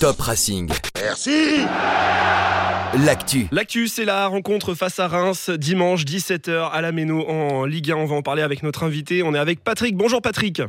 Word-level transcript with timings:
Top 0.00 0.20
Racing. 0.20 0.70
Merci 0.96 1.64
L'actu. 3.04 3.48
L'actu, 3.50 3.88
c'est 3.88 4.04
la 4.04 4.28
rencontre 4.28 4.74
face 4.74 5.00
à 5.00 5.08
Reims, 5.08 5.50
dimanche 5.50 6.04
17h 6.04 6.70
à 6.70 6.80
la 6.80 6.92
Méno 6.92 7.26
en 7.26 7.64
Ligue 7.64 7.90
1. 7.90 7.96
On 7.96 8.04
va 8.04 8.14
en 8.14 8.22
parler 8.22 8.42
avec 8.42 8.62
notre 8.62 8.84
invité. 8.84 9.24
On 9.24 9.34
est 9.34 9.38
avec 9.38 9.64
Patrick. 9.64 9.96
Bonjour 9.96 10.22
Patrick. 10.22 10.62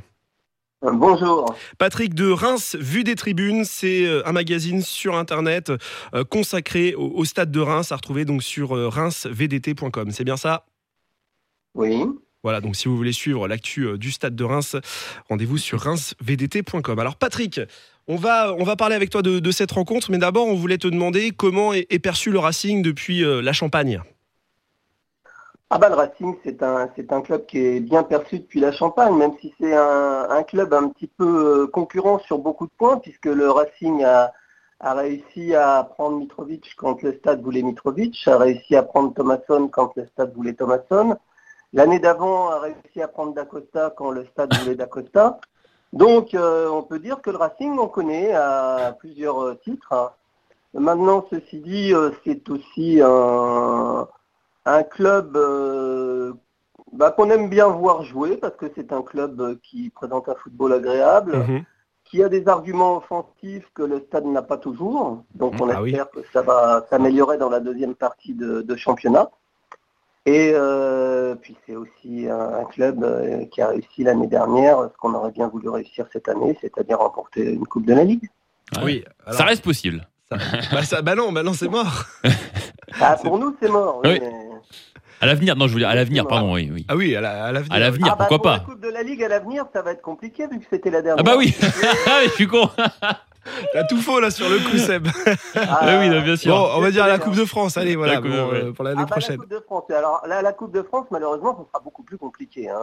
Bonjour. 0.81 1.53
Patrick 1.77 2.15
de 2.15 2.31
Reims, 2.31 2.75
Vue 2.79 3.03
des 3.03 3.15
Tribunes, 3.15 3.65
c'est 3.65 4.07
euh, 4.07 4.27
un 4.27 4.31
magazine 4.31 4.81
sur 4.81 5.15
Internet 5.15 5.71
euh, 6.15 6.23
consacré 6.23 6.95
au, 6.95 7.09
au 7.09 7.25
stade 7.25 7.51
de 7.51 7.59
Reims, 7.59 7.91
à 7.91 7.97
retrouver 7.97 8.25
donc 8.25 8.41
sur 8.41 8.75
euh, 8.75 8.87
reims-vdt.com. 8.87 10.11
C'est 10.11 10.23
bien 10.23 10.37
ça? 10.37 10.65
Oui. 11.75 12.03
Voilà, 12.41 12.61
donc 12.61 12.77
si 12.77 12.87
vous 12.87 12.95
voulez 12.95 13.11
suivre 13.11 13.47
l'actu 13.49 13.97
du 13.97 14.11
stade 14.11 14.35
de 14.35 14.43
Reims, 14.45 14.77
rendez-vous 15.27 15.57
sur 15.57 15.81
reims-vdt.com. 15.81 16.97
Alors 16.97 17.17
Patrick, 17.17 17.59
on 18.09 18.15
va, 18.15 18.53
on 18.55 18.63
va 18.63 18.75
parler 18.75 18.95
avec 18.95 19.11
toi 19.11 19.21
de, 19.21 19.51
cette 19.51 19.71
rencontre, 19.71 20.09
mais 20.09 20.17
d'abord 20.17 20.47
on 20.47 20.55
voulait 20.55 20.79
te 20.79 20.87
demander 20.87 21.29
comment 21.29 21.73
est, 21.73 21.99
perçu 21.99 22.31
le 22.31 22.39
Racing 22.39 22.81
depuis 22.81 23.23
euh, 23.23 23.39
la 23.41 23.53
Champagne. 23.53 24.01
Ah 25.69 25.77
bah 25.77 25.89
le 25.89 25.95
Racing, 25.95 26.35
c'est 26.43 26.63
un, 26.63 26.89
c'est 26.95 27.13
un 27.13 27.21
club 27.21 27.45
qui 27.45 27.59
est 27.59 27.79
bien 27.79 28.01
perçu 28.01 28.39
depuis 28.39 28.59
la 28.59 28.71
Champagne, 28.71 29.15
même 29.15 29.33
si 29.39 29.53
c'est 29.61 29.75
un, 29.75 30.27
un 30.27 30.41
club 30.41 30.73
un 30.73 30.89
petit 30.89 31.05
peu 31.05 31.25
euh, 31.25 31.67
concurrent 31.67 32.17
sur 32.17 32.39
beaucoup 32.39 32.65
de 32.65 32.71
points, 32.75 32.97
puisque 32.97 33.27
le 33.27 33.51
Racing 33.51 34.03
a, 34.03 34.33
a 34.79 34.93
réussi 34.95 35.53
à 35.53 35.83
prendre 35.83 36.17
Mitrovic 36.17 36.73
quand 36.77 37.03
le 37.03 37.13
stade 37.13 37.43
voulait 37.43 37.61
Mitrovic, 37.61 38.27
a 38.27 38.39
réussi 38.39 38.75
à 38.75 38.81
prendre 38.81 39.13
Thomasson 39.13 39.69
quand 39.71 39.95
le 39.95 40.07
stade 40.07 40.33
voulait 40.33 40.53
Thomasson. 40.53 41.15
L'année 41.73 41.99
d'avant, 41.99 42.49
a 42.49 42.59
réussi 42.59 43.03
à 43.03 43.07
prendre 43.07 43.35
D'Acosta 43.35 43.93
quand 43.95 44.09
le 44.09 44.25
stade 44.25 44.51
voulait 44.55 44.73
D'Acosta. 44.73 45.39
Donc, 45.93 46.33
euh, 46.35 46.69
on 46.69 46.83
peut 46.83 46.99
dire 46.99 47.21
que 47.21 47.29
le 47.31 47.37
Racing, 47.37 47.77
on 47.79 47.87
connaît 47.87 48.31
à 48.33 48.95
plusieurs 48.99 49.41
euh, 49.43 49.55
titres. 49.63 49.91
hein. 49.93 50.11
Maintenant, 50.73 51.25
ceci 51.31 51.59
dit, 51.59 51.93
euh, 51.93 52.11
c'est 52.23 52.47
aussi 52.49 53.01
un, 53.03 54.07
un 54.65 54.83
club 54.83 55.35
euh, 55.35 56.33
bah, 56.93 57.09
qu'on 57.11 57.31
aime 57.31 57.49
bien 57.49 57.67
voir 57.67 58.03
jouer 58.03 58.37
parce 58.37 58.55
que 58.55 58.67
c'est 58.75 58.93
un 58.93 59.01
club 59.01 59.57
qui 59.63 59.89
présente 59.89 60.29
un 60.29 60.35
football 60.35 60.73
agréable, 60.73 61.37
Mhm. 61.37 61.63
qui 62.05 62.23
a 62.23 62.29
des 62.29 62.47
arguments 62.47 62.97
offensifs 62.97 63.67
que 63.73 63.81
le 63.83 63.99
stade 64.01 64.25
n'a 64.25 64.41
pas 64.43 64.57
toujours. 64.57 65.23
Donc 65.33 65.55
on 65.59 65.69
Ah 65.69 65.81
oui. 65.81 65.89
espère 65.91 66.09
que 66.11 66.19
ça 66.33 66.41
va 66.43 66.85
s'améliorer 66.91 67.37
dans 67.39 67.49
la 67.49 67.59
deuxième 67.59 67.95
partie 67.95 68.33
de, 68.35 68.61
de 68.61 68.75
championnat. 68.75 69.29
Et 70.25 70.51
euh, 70.53 71.33
puis 71.35 71.55
c'est 71.65 71.75
aussi 71.75 72.27
un, 72.29 72.59
un 72.61 72.65
club 72.65 73.03
euh, 73.03 73.45
qui 73.45 73.61
a 73.61 73.69
réussi 73.69 74.03
l'année 74.03 74.27
dernière 74.27 74.77
ce 74.91 74.97
qu'on 74.97 75.13
aurait 75.13 75.31
bien 75.31 75.47
voulu 75.47 75.69
réussir 75.69 76.05
cette 76.11 76.27
année, 76.29 76.57
c'est-à-dire 76.61 76.99
remporter 76.99 77.53
une 77.53 77.65
Coupe 77.65 77.85
de 77.85 77.93
la 77.93 78.03
Ligue. 78.03 78.29
Oui, 78.83 79.03
alors, 79.25 79.37
Ça 79.39 79.45
reste 79.45 79.63
possible. 79.63 80.07
ça- 80.29 80.37
bah, 80.71 80.83
ça- 80.83 81.01
bah 81.01 81.15
non, 81.15 81.31
bah 81.31 81.41
non, 81.43 81.53
c'est 81.53 81.69
mort. 81.69 82.05
Ah, 83.01 83.15
pour 83.21 83.37
nous, 83.37 83.55
c'est 83.61 83.69
mort. 83.69 84.01
oui, 84.03 84.09
Oui. 84.13 84.19
mais- 84.21 84.33
À 85.21 85.25
l'avenir, 85.27 85.55
non, 85.55 85.67
je 85.67 85.73
voulais 85.73 85.83
dire 85.83 85.89
à 85.91 85.95
l'avenir, 85.95 86.25
pardon, 86.27 86.53
oui, 86.55 86.69
oui. 86.73 86.85
Ah 86.89 86.95
oui, 86.95 87.15
à 87.15 87.21
la- 87.21 87.45
à 87.45 87.51
l'avenir. 87.51 87.71
À 87.73 87.79
l'avenir, 87.79 88.07
Ah 88.11 88.15
bah, 88.15 88.25
pourquoi 88.27 88.37
pour 88.37 88.43
pas 88.43 88.57
La 88.57 88.59
Coupe 88.73 88.81
de 88.81 88.89
la 88.89 89.03
Ligue 89.03 89.23
à 89.23 89.27
l'avenir, 89.27 89.65
ça 89.73 89.81
va 89.83 89.91
être 89.91 90.01
compliqué 90.01 90.47
vu 90.47 90.59
que 90.59 90.65
c'était 90.69 90.89
la 90.89 91.01
dernière. 91.01 91.19
Ah 91.19 91.23
bah 91.23 91.35
oui, 91.37 91.55
Ah, 92.07 92.19
je 92.25 92.29
suis 92.31 92.47
con. 92.47 92.67
T'as 93.73 93.83
tout 93.85 93.97
faux 93.97 94.19
là 94.19 94.31
sur 94.31 94.47
le 94.49 94.57
coup, 94.57 94.77
Seb. 94.77 95.07
Ah, 95.55 95.97
oui, 95.99 96.09
bien 96.21 96.35
sûr. 96.35 96.55
Bon, 96.55 96.69
on 96.75 96.81
va 96.81 96.91
dire 96.91 97.07
la 97.07 97.19
Coupe 97.19 97.35
de 97.35 97.45
France, 97.45 97.77
allez, 97.77 97.95
voilà, 97.95 98.15
La 98.15 98.21
Coupe, 98.21 98.31
pour, 98.31 98.49
ouais. 98.51 98.63
euh, 98.63 98.71
pour 98.73 98.83
l'année 98.83 99.01
Ah 99.01 99.05
bah, 99.05 99.11
prochaine. 99.11 99.37
La 99.37 99.37
Coupe 99.43 99.49
de 99.51 99.59
France. 99.59 99.83
Alors 99.89 100.23
là, 100.27 100.41
la 100.41 100.53
Coupe 100.53 100.71
de 100.73 100.81
France, 100.83 101.05
malheureusement, 101.11 101.57
ce 101.59 101.67
sera 101.71 101.83
beaucoup 101.83 102.03
plus 102.03 102.17
compliqué. 102.17 102.69
hein. 102.69 102.77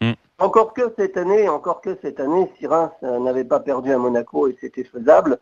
Mm. 0.00 0.12
Encore 0.38 0.72
que 0.72 0.92
cette 0.98 1.16
année, 1.18 1.48
encore 1.48 1.80
que 1.82 1.98
cette 2.02 2.20
année, 2.20 2.50
si 2.58 2.66
Reims 2.66 2.90
euh, 3.02 3.18
n'avait 3.18 3.44
pas 3.44 3.60
perdu 3.60 3.92
à 3.92 3.98
Monaco 3.98 4.48
et 4.48 4.56
c'était 4.60 4.84
faisable. 4.84 5.38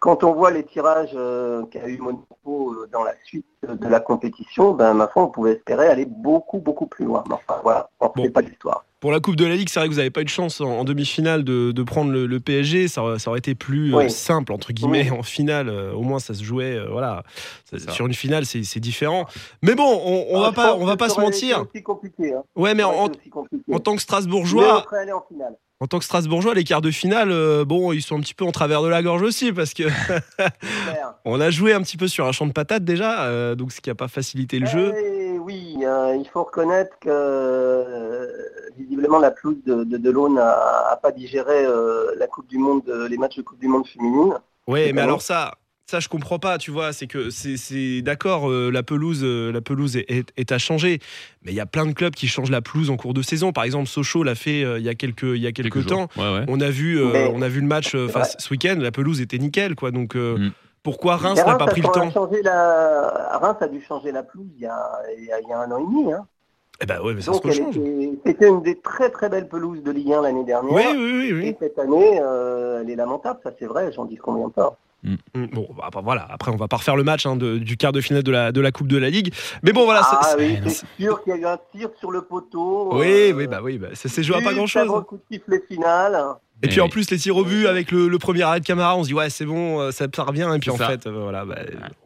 Quand 0.00 0.24
on 0.24 0.32
voit 0.32 0.50
les 0.50 0.64
tirages 0.64 1.10
euh, 1.14 1.62
qu'a 1.70 1.86
eu 1.86 1.98
Monaco 1.98 2.72
euh, 2.72 2.88
dans 2.90 3.04
la 3.04 3.12
suite 3.24 3.44
de 3.68 3.86
la 3.86 4.00
compétition, 4.00 4.72
ben 4.72 4.94
ma 4.94 5.06
foi, 5.08 5.24
on 5.24 5.28
pouvait 5.28 5.52
espérer 5.52 5.88
aller 5.88 6.06
beaucoup 6.06 6.58
beaucoup 6.58 6.86
plus 6.86 7.04
loin. 7.04 7.22
Mais 7.28 7.34
enfin 7.34 7.60
voilà, 7.62 7.90
on 8.00 8.06
ne 8.06 8.12
Bon. 8.26 8.30
pas 8.30 8.40
l'histoire. 8.40 8.84
Pour 9.00 9.12
la 9.12 9.20
Coupe 9.20 9.36
de 9.36 9.44
la 9.46 9.56
Ligue, 9.56 9.68
c'est 9.68 9.78
vrai 9.80 9.88
que 9.88 9.92
vous 9.92 9.98
n'avez 9.98 10.10
pas 10.10 10.22
eu 10.22 10.24
de 10.24 10.30
chance 10.30 10.60
en, 10.62 10.70
en 10.70 10.84
demi-finale 10.84 11.44
de, 11.44 11.72
de 11.72 11.82
prendre 11.82 12.12
le, 12.12 12.26
le 12.26 12.40
PSG. 12.40 12.88
Ça, 12.88 13.02
aurait- 13.02 13.18
ça 13.18 13.30
aurait 13.30 13.38
été 13.38 13.54
plus 13.54 13.94
euh, 13.94 13.98
Oui. 13.98 14.10
simple, 14.10 14.52
entre 14.52 14.72
guillemets, 14.72 15.10
Oui. 15.10 15.18
en 15.18 15.22
finale. 15.22 15.68
au 15.70 16.00
moins, 16.02 16.18
ça 16.18 16.32
se 16.34 16.42
jouait. 16.44 16.76
euh, 16.76 16.88
voilà. 16.90 17.22
Ça-. 17.66 17.92
Sur 17.92 18.06
une 18.06 18.14
finale, 18.14 18.46
c'est 18.46 18.62
c'est 18.62 18.80
différent. 18.80 19.26
Mais 19.62 19.74
bon, 19.74 19.84
on, 20.04 20.26
on 20.30 20.42
Ah, 20.42 20.50
va 20.50 20.52
pas, 20.52 20.74
on 20.76 20.84
va 20.86 21.08
se 21.10 21.20
mentir. 21.20 21.62
aussi 21.72 21.82
compliqué. 21.82 22.32
Hein. 22.34 22.42
Ouais, 22.56 22.74
mais 22.74 22.82
en, 22.84 23.08
tant 23.08 23.14
que 23.44 23.48
Mais 23.68 23.76
on 23.88 23.98
Strasbourgeois, 23.98 24.84
en 24.86 25.22
finale. 25.28 25.56
En 25.80 25.86
tant 25.86 25.98
que 25.98 26.04
Strasbourgeois, 26.04 26.52
les 26.54 26.64
quarts 26.64 26.82
de 26.82 26.90
finale, 26.90 27.30
euh, 27.32 27.64
bon, 27.64 27.92
ils 27.92 28.02
sont 28.02 28.18
un 28.18 28.20
petit 28.20 28.34
peu 28.34 28.44
en 28.44 28.52
travers 28.52 28.82
de 28.82 28.88
la 28.88 29.02
gorge 29.02 29.22
aussi 29.22 29.50
parce 29.50 29.72
que 29.72 29.84
on 31.24 31.40
a 31.40 31.50
joué 31.50 31.72
un 31.72 31.80
petit 31.80 31.96
peu 31.96 32.06
sur 32.06 32.26
un 32.26 32.32
champ 32.32 32.46
de 32.46 32.52
patates 32.52 32.84
déjà, 32.84 33.24
euh, 33.24 33.54
donc 33.54 33.72
ce 33.72 33.80
qui 33.80 33.88
a 33.88 33.94
pas 33.94 34.08
facilité 34.08 34.58
le 34.58 34.66
jeu. 34.66 34.92
Eh 34.94 35.38
oui, 35.38 35.78
euh, 35.82 36.16
il 36.20 36.28
faut 36.28 36.44
reconnaître 36.44 36.98
que 37.00 38.28
visiblement 38.76 39.18
la 39.18 39.30
pelouse 39.30 39.56
de, 39.64 39.84
de 39.84 39.96
Delaune 39.96 40.38
a, 40.38 40.90
a 40.90 40.96
pas 40.96 41.12
digéré 41.12 41.66
la 42.16 42.26
Coupe 42.26 42.48
du 42.48 42.58
Monde, 42.58 42.90
les 43.08 43.16
matchs 43.16 43.36
de 43.36 43.42
Coupe 43.42 43.58
du 43.58 43.68
Monde 43.68 43.86
féminine. 43.86 44.34
Ouais, 44.66 44.92
mais 44.92 45.00
alors 45.00 45.22
ça, 45.22 45.54
ça 45.90 45.98
je 46.00 46.08
comprends 46.08 46.38
pas, 46.38 46.56
tu 46.58 46.70
vois, 46.70 46.92
c'est 46.92 47.06
que 47.08 47.30
c'est- 47.30 48.00
d'accord, 48.02 48.48
euh, 48.48 48.70
la 48.70 48.82
pelouse, 48.84 49.22
euh, 49.24 49.50
la 49.50 49.60
pelouse 49.60 49.96
est, 49.96 50.08
est- 50.08 50.32
est 50.36 50.52
à 50.52 50.58
changer, 50.58 51.00
mais 51.44 51.50
il 51.50 51.54
y 51.56 51.60
a 51.60 51.66
plein 51.66 51.84
de 51.84 51.92
clubs 51.92 52.14
qui 52.14 52.28
changent 52.28 52.50
la 52.50 52.60
pelouse 52.62 52.90
en 52.90 52.96
cours 52.96 53.12
de 53.12 53.22
saison. 53.22 53.52
Par 53.52 53.64
exemple, 53.64 53.88
Sochaux 53.88 54.22
l'a 54.22 54.34
fait 54.36 54.62
euh, 54.62 54.78
il 54.78 54.84
y 54.84 54.88
a 54.88 54.94
quelques, 54.94 55.22
il 55.24 55.38
y 55.38 55.46
a 55.48 55.52
quelques, 55.52 55.72
Quelques 55.74 55.88
temps. 55.88 56.08
jours. 56.14 56.24
Ouais, 56.24 56.38
ouais. 56.40 56.44
On 56.48 56.60
a 56.60 56.70
vu, 56.70 56.98
euh, 57.00 57.28
on 57.34 57.42
a 57.42 57.48
vu 57.48 57.60
le 57.60 57.66
match 57.66 57.94
euh, 57.96 58.08
ce 58.38 58.50
week-end, 58.50 58.76
la 58.78 58.92
pelouse 58.92 59.20
était 59.20 59.38
nickel, 59.38 59.74
quoi. 59.74 59.90
Donc 59.90 60.14
euh, 60.16 60.38
Mm. 60.38 60.50
pourquoi 60.84 61.16
Reims 61.16 61.38
n'a 61.44 61.56
pas 61.56 61.66
pris 61.66 61.80
le 61.82 61.88
temps 61.88 62.10
la... 62.44 63.38
Reims 63.42 63.56
a 63.60 63.66
dû 63.68 63.82
changer 63.82 64.12
la 64.12 64.22
pelouse 64.22 64.46
il 64.56 64.62
y 64.62 64.66
a, 64.66 64.78
il 65.18 65.24
y 65.24 65.32
a- 65.32 65.40
il 65.40 65.48
y 65.48 65.52
a 65.52 65.58
un 65.58 65.70
an 65.72 65.78
et 65.78 65.82
demi. 65.82 66.12
Hein. 66.12 66.24
Eh 66.82 66.86
ben 66.86 67.00
ouais, 67.02 67.12
mais 67.14 67.20
ça 67.20 67.32
était- 67.34 67.50
c'était 68.24 68.48
une 68.48 68.62
des 68.62 68.76
très 68.78 69.10
très 69.10 69.28
belles 69.28 69.48
pelouses 69.48 69.82
de 69.82 69.90
Ligue 69.90 70.12
1 70.12 70.22
l'année 70.22 70.44
dernière. 70.44 70.72
Oui, 70.72 70.82
oui, 70.92 71.12
oui, 71.18 71.32
oui. 71.34 71.46
Et 71.48 71.56
cette 71.60 71.78
année, 71.78 72.18
euh, 72.22 72.80
elle 72.82 72.90
est 72.90 72.96
lamentable, 72.96 73.38
ça 73.42 73.50
c'est 73.58 73.66
vrai, 73.66 73.92
j'en 73.92 74.04
dis 74.06 74.16
combien 74.16 74.48
pas. 74.48 74.78
Mm, 75.02 75.46
Bon, 75.52 75.68
bah, 75.76 75.84
après, 75.86 76.02
voilà. 76.02 76.26
Après, 76.30 76.50
on 76.50 76.56
va 76.56 76.68
pas 76.68 76.76
refaire 76.76 76.96
le 76.96 77.04
match 77.04 77.24
hein, 77.26 77.36
de- 77.36 77.58
du 77.58 77.76
quart 77.76 77.92
de 77.92 78.00
finale 78.00 78.22
de 78.22 78.30
la, 78.30 78.52
de 78.52 78.60
la 78.60 78.70
Coupe 78.72 78.88
de 78.88 78.98
la 78.98 79.08
Ligue. 79.10 79.32
Mais 79.62 79.72
bon, 79.72 79.84
voilà. 79.84 80.02
ah 80.04 80.20
c'est- 80.22 80.36
oui, 80.36 80.58
c'est 80.66 80.86
sûr 81.02 81.22
qu'il 81.22 81.32
y 81.32 81.36
a 81.36 81.38
eu 81.38 81.46
un 81.46 81.58
tir 81.72 81.88
sur 81.98 82.10
le 82.10 82.22
poteau. 82.22 82.90
Oui, 82.98 83.06
euh, 83.30 83.32
oui, 83.32 83.46
bah 83.46 83.60
oui, 83.62 83.78
bah, 83.78 83.88
ça 83.94 84.08
s'est 84.08 84.22
joué 84.22 84.36
à 84.36 84.38
pas 84.40 84.44
juste 84.46 84.56
grand 84.56 84.66
chose. 84.66 84.82
avant 84.82 84.96
le 84.98 85.02
coup 85.04 85.16
de 85.16 85.22
sifflet 85.30 85.62
final. 85.68 86.22
Et, 86.62 86.68
puis 86.68 86.80
en 86.80 86.88
plus, 86.88 87.10
les 87.10 87.18
tirs 87.18 87.36
au 87.36 87.44
but 87.44 87.66
avec 87.66 87.90
le, 87.90 88.18
premier 88.18 88.42
arrêt 88.42 88.60
de 88.60 88.66
Camara, 88.66 88.96
on 88.96 89.02
se 89.02 89.08
dit 89.08 89.14
ouais, 89.14 89.30
c'est 89.30 89.46
bon, 89.46 89.80
euh, 89.80 89.90
ça 89.92 90.08
part 90.08 90.32
bien. 90.32 90.52
Et 90.54 90.58
puis 90.58 90.70
en 90.70 90.76
fait, 90.76 91.06
euh, 91.06 91.10
voilà, 91.10 91.44
bah, 91.44 91.56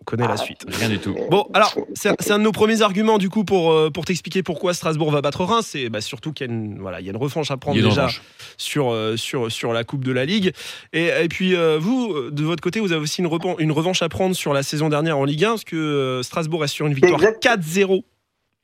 on 0.00 0.04
connaît 0.04 0.26
la 0.26 0.34
ah, 0.34 0.36
suite. 0.36 0.64
Rien 0.68 0.88
du 0.88 0.98
tout. 0.98 1.16
Bon, 1.30 1.48
alors, 1.54 1.74
c'est 1.94 2.30
un 2.30 2.38
de 2.38 2.44
nos 2.44 2.52
premiers 2.52 2.82
arguments 2.82 3.18
du 3.18 3.28
coup 3.28 3.44
pour, 3.44 3.72
euh, 3.72 3.90
pour 3.90 4.04
t'expliquer 4.04 4.42
pourquoi 4.42 4.74
Strasbourg 4.74 5.10
va 5.10 5.20
battre 5.20 5.44
Reims. 5.44 5.66
C'est 5.70 5.88
bah, 5.88 6.00
surtout 6.00 6.32
qu'il 6.32 6.46
y, 6.46 6.50
a 6.50 6.52
une, 6.52 6.78
voilà, 6.78 7.00
y 7.00 7.08
a 7.08 7.10
une 7.10 7.16
revanche 7.16 7.50
à 7.50 7.56
prendre 7.56 7.80
déjà 7.82 8.08
sur, 8.56 8.96
sur, 9.16 9.50
sur 9.50 9.72
la 9.72 9.84
Coupe 9.84 10.04
de 10.04 10.12
la 10.12 10.24
Ligue. 10.24 10.52
Et, 10.92 11.06
et 11.06 11.28
puis 11.28 11.54
vous, 11.78 12.30
de 12.30 12.44
votre 12.44 12.62
côté, 12.62 12.80
vous 12.80 12.92
avez 12.92 13.02
aussi 13.02 13.22
une, 13.22 13.72
revanche 13.72 14.02
à 14.02 14.08
prendre 14.08 14.36
sur 14.36 14.54
la 14.54 14.62
saison 14.62 14.88
dernière 14.88 15.18
en 15.18 15.24
Ligue 15.24 15.44
1, 15.44 15.48
parce 15.50 15.64
que 15.64 16.20
Strasbourg 16.22 16.64
est 16.64 16.68
sur 16.68 16.86
une 16.86 16.94
victoire 16.94 17.20
4-0 17.20 18.02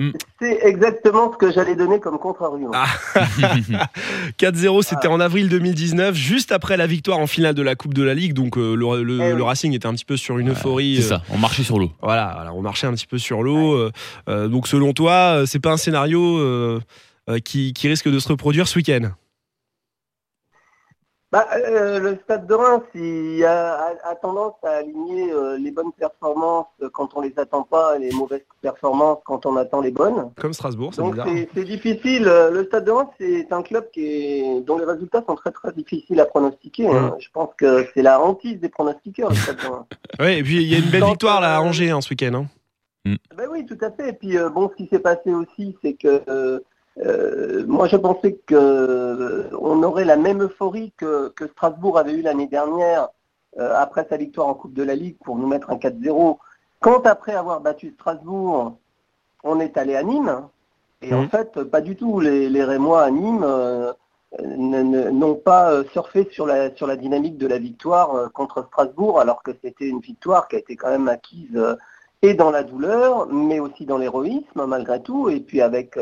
Mm. 0.00 0.12
C'est 0.41 0.61
exactement 0.62 1.31
ce 1.31 1.37
que 1.37 1.53
j'allais 1.53 1.77
donner 1.77 2.00
comme 2.00 2.19
contre-argument. 2.19 2.71
Ah. 2.72 2.87
4-0, 4.38 4.83
c'était 4.83 5.09
en 5.09 5.21
avril 5.21 5.50
2019, 5.50 6.15
juste 6.15 6.53
après 6.53 6.78
la 6.78 6.87
victoire 6.87 7.19
en 7.19 7.27
finale 7.27 7.55
de 7.55 7.61
la 7.61 7.75
Coupe 7.75 7.93
de 7.93 8.03
la 8.03 8.15
Ligue. 8.15 8.33
Donc 8.33 8.56
euh, 8.56 8.72
eh 8.72 9.37
le, 9.37 9.43
Racing 9.43 9.75
était 9.75 9.87
un 9.87 9.93
petit 9.93 10.06
peu 10.06 10.16
sur 10.16 10.38
une 10.38 10.53
euphorie. 10.53 10.97
C'est 10.97 11.09
ça, 11.11 11.16
euh, 11.16 11.34
on 11.34 11.38
marchait 11.38 11.65
sur 11.65 11.78
l'eau. 11.78 11.93
Voilà, 12.03 12.50
on 12.55 12.62
marchait 12.62 12.87
un 12.87 12.94
petit 12.94 13.06
peu 13.06 13.19
sur 13.19 13.43
l'eau. 13.43 13.91
Euh, 14.28 14.49
donc 14.49 14.69
selon 14.69 14.94
toi, 14.94 15.43
c'est 15.44 15.61
pas 15.61 15.72
un 15.72 15.77
scénario 15.77 16.81
qui, 17.44 17.75
risque 17.84 18.09
de 18.09 18.19
se 18.19 18.28
reproduire 18.28 18.69
ce 18.69 18.78
week-end? 18.78 19.11
Bah, 21.33 21.47
euh, 21.55 22.01
le 22.01 22.19
Stade 22.25 22.47
de 22.49 22.55
Reims 22.55 22.83
il 22.93 23.45
a, 23.45 23.75
a- 23.75 24.11
a 24.11 24.15
tendance 24.17 24.55
à 24.65 24.71
aligner 24.79 25.32
euh, 25.32 25.56
les 25.59 25.71
bonnes 25.71 25.93
performances 25.93 26.67
quand 26.93 27.11
on 27.15 27.21
les 27.21 27.32
attend 27.37 27.62
pas 27.62 27.94
et 27.97 28.00
les 28.00 28.11
mauvaises 28.11 28.44
performances 28.61 29.19
quand 29.25 29.47
on 29.47 29.55
attend 29.56 29.81
les 29.81 29.93
bonnes. 29.93 30.32
Comme 30.41 30.53
Strasbourg, 30.53 30.93
c'est 30.93 31.03
bizarre. 31.03 31.29
c'est 31.29 31.49
c'est 31.55 31.65
difficile. 31.65 32.27
Euh, 32.27 32.50
Le 32.50 32.65
Stade 32.65 32.85
de 32.85 32.91
Reims 32.91 33.11
c'est 33.21 33.53
un 33.53 33.62
club 33.62 33.88
qui 33.93 34.06
est, 34.06 34.61
dont 34.62 34.77
les 34.77 34.85
résultats 34.85 35.23
sont 35.25 35.37
très 35.37 35.53
très 35.53 35.73
difficiles 35.73 36.19
à 36.19 36.27
pronostiquer. 36.27 36.88
hein. 36.88 37.15
Je 37.21 37.29
pense 37.33 37.50
que 37.56 37.87
c'est 37.94 38.03
la 38.03 38.21
hantise 38.21 38.59
des 38.59 38.69
pronostiqueurs 38.69 39.29
le 39.31 39.37
Stade 39.37 39.56
de 39.59 39.67
Reims. 39.69 39.87
Ouais, 40.19 40.38
et 40.38 40.43
puis 40.43 40.56
il 40.56 40.69
y 40.69 40.75
a 40.75 40.79
une 40.79 40.91
belle 40.91 41.05
victoire 41.05 41.41
là 41.41 41.55
à 41.56 41.61
euh, 41.61 41.62
Angers 41.62 41.91
hein, 41.91 42.00
ce 42.00 42.11
week-end. 42.11 42.35
hein. 42.35 42.47
Ben 43.37 43.47
oui, 43.50 43.65
tout 43.65 43.79
à 43.81 43.91
fait. 43.93 44.09
Et 44.11 44.12
puis 44.12 44.37
euh, 44.37 44.50
bon, 44.50 44.69
ce 44.69 44.75
qui 44.75 44.88
s'est 44.93 44.99
passé 44.99 45.33
aussi, 45.33 45.76
c'est 45.83 45.94
que 45.94 46.62
euh, 46.98 47.64
moi 47.66 47.87
je 47.88 47.96
pensais 47.96 48.34
que 48.46 48.54
euh, 48.54 49.48
aurait 49.52 50.04
la 50.04 50.16
même 50.16 50.42
euphorie 50.42 50.92
que, 50.96 51.28
que 51.31 51.46
Strasbourg 51.48 51.98
avait 51.98 52.12
eu 52.12 52.22
l'année 52.22 52.48
dernière 52.48 53.08
euh, 53.58 53.75
après 53.76 54.06
sa 54.10 54.16
victoire 54.16 54.48
en 54.48 54.54
Coupe 54.54 54.75
de 54.75 54.82
la 54.82 54.94
Ligue 54.94 55.16
pour 55.25 55.37
nous 55.37 55.46
mettre 55.46 55.70
un 55.70 55.76
4-0. 55.76 56.38
Quand 56.81 57.06
après 57.06 57.34
avoir 57.34 57.60
battu 57.60 57.92
Strasbourg, 57.92 58.76
on 59.44 59.60
est 59.60 59.76
allé 59.76 59.96
à 59.96 60.02
Nîmes. 60.02 60.48
Et 61.02 61.14
en 61.14 61.22
Mhm. 61.22 61.28
fait, 61.31 61.62
pas 61.64 61.81
du 61.81 61.96
tout. 61.96 62.20
Les, 62.20 62.48
les 62.50 62.64
Rémois 62.64 63.02
à 63.02 63.10
Nîmes, 63.10 63.44
euh, 63.44 63.92
n'ont 64.38 65.34
pas 65.34 65.82
surfé 65.92 66.28
sur 66.31 66.46
la, 66.46 66.75
sur 66.76 66.87
la 66.87 66.96
dynamique 66.96 67.37
de 67.38 67.48
la 67.48 67.58
victoire 67.58 68.31
contre 68.32 68.64
Strasbourg, 68.66 69.19
alors 69.19 69.42
que 69.42 69.50
c'était 69.62 69.88
une 69.88 69.98
victoire 70.00 70.46
qui 70.46 70.56
a 70.56 70.60
été 70.60 70.76
quand 70.76 70.90
même 70.90 71.08
acquise 71.08 71.58
et 72.22 72.34
dans 72.34 72.50
la 72.52 72.62
douleur, 72.62 73.26
mais 73.26 73.58
aussi 73.58 73.87
dans 73.87 73.98
l'héroïsme 73.98 74.66
malgré 74.66 75.02
tout, 75.02 75.31
et 75.31 75.40
puis 75.40 75.60
avec, 75.62 75.98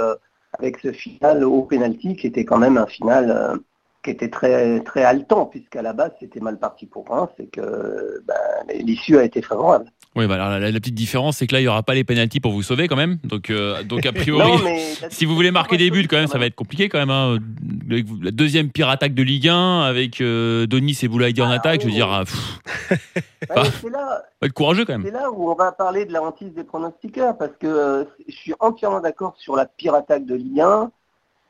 avec 0.53 0.79
ce 0.79 0.93
final 0.93 1.45
au 1.45 1.62
pénalty 1.62 2.17
qui 2.17 2.27
était 2.27 2.45
quand 2.45 2.59
même 2.59 2.79
un 2.79 2.87
final 2.87 3.61
qui 4.03 4.11
était 4.11 4.31
très, 4.31 4.81
très 4.81 5.05
haletant, 5.05 5.47
puisqu'à 5.47 5.83
la 5.83 5.93
base 5.93 6.12
c'était 6.21 6.41
mal 6.41 6.59
parti 6.59 6.87
pour 6.87 7.09
Reims 7.09 7.31
et 7.39 7.49
que 7.49 8.23
ben, 8.25 8.35
l'issue 8.75 9.19
a 9.19 9.25
été 9.25 9.43
favorable. 9.43 9.91
Oui, 10.19 10.26
bah 10.26 10.35
alors, 10.35 10.59
la, 10.59 10.73
petite 10.73 10.97
différence, 10.97 11.37
c'est 11.37 11.47
que 11.47 11.55
là, 11.55 11.61
il 11.61 11.62
n'y 11.62 11.69
aura 11.69 11.85
pas 11.85 11.94
les 11.94 12.03
pénalties 12.03 12.41
pour 12.41 12.50
vous 12.50 12.65
sauver 12.65 12.88
quand 12.88 12.97
même. 12.97 13.19
Donc, 13.23 13.50
euh, 13.50 13.85
donc 13.85 14.05
a 14.05 14.12
priori, 14.12 14.50
si 15.11 15.25
vous 15.25 15.37
voulez 15.37 15.53
marquer 15.53 15.76
des 15.76 15.93
buts, 15.93 16.09
quand 16.11 16.17
même, 16.17 16.26
ça 16.26 16.38
va 16.38 16.47
être 16.47 16.56
compliqué 16.56 16.88
quand 16.88 16.99
même. 16.99 17.11
Hein. 17.11 17.38
La 17.88 18.32
deuxième 18.32 18.70
pire 18.70 18.88
attaque 18.88 19.15
de 19.15 19.23
Ligue 19.23 19.49
1 19.49 19.82
avec 19.82 20.20
euh, 20.20 20.67
Donis 20.67 20.99
et 21.05 21.09
Boulaïdi 21.09 21.41
en 21.41 21.50
ah, 21.50 21.55
attaque, 21.55 21.82
je 21.82 21.87
veux 21.87 21.93
dire, 21.93 22.09
bah, 23.49 23.62
c'est 23.81 23.91
là, 23.91 24.25
être 24.43 24.53
courageux 24.53 24.85
quand 24.85 24.94
même. 24.94 25.05
C'est 25.05 25.12
là 25.12 25.31
où 25.31 25.53
on 25.53 25.55
va 25.55 25.70
parler 25.70 26.05
de 26.05 26.12
la 26.12 26.21
hantise 26.21 26.53
des 26.53 26.64
pronostiqueurs 26.64 27.38
parce 27.38 27.53
que 27.61 27.69
euh, 27.69 28.05
je 28.26 28.35
suis 28.35 28.55
entièrement 28.59 28.99
d'accord 28.99 29.37
sur 29.38 29.55
la 29.55 29.67
pire 29.67 29.94
attaque 29.94 30.26
de 30.26 30.35
Ligue 30.35 30.62
1. 30.62 30.91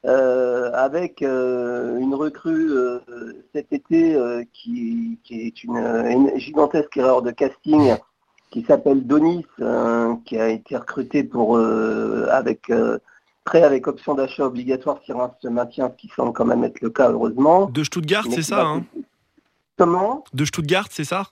Euh, 0.04 0.70
avec 0.74 1.22
euh, 1.22 1.98
une 1.98 2.14
recrue 2.14 2.70
euh, 2.70 3.00
cet 3.52 3.72
été 3.72 4.16
qui, 4.52 5.18
est 5.28 5.64
une, 5.64 6.30
gigantesque 6.36 6.96
erreur 6.96 7.20
de 7.20 7.32
casting 7.32 7.96
qui 8.50 8.64
s'appelle 8.64 9.06
Donis, 9.06 9.46
qui 10.24 10.38
a 10.38 10.48
été 10.48 10.76
recruté 10.76 11.24
pour 11.24 11.58
avec 11.58 12.70
prêt 13.44 13.62
avec 13.62 13.86
option 13.86 14.14
d'achat 14.14 14.44
obligatoire 14.44 14.98
si 15.04 15.12
Reims 15.12 15.32
se 15.40 15.48
maintient, 15.48 15.90
ce 15.90 15.96
qui 15.96 16.12
semble 16.14 16.32
quand 16.32 16.44
même 16.44 16.64
être 16.64 16.80
le 16.80 16.90
cas 16.90 17.10
heureusement. 17.10 17.66
De 17.66 17.82
Stuttgart, 17.82 18.24
c'est 18.30 18.42
ça 18.42 18.66
hein 18.66 18.84
Comment? 19.78 20.24
De 20.34 20.44
Stuttgart, 20.44 20.88
c'est 20.90 21.04
ça? 21.04 21.28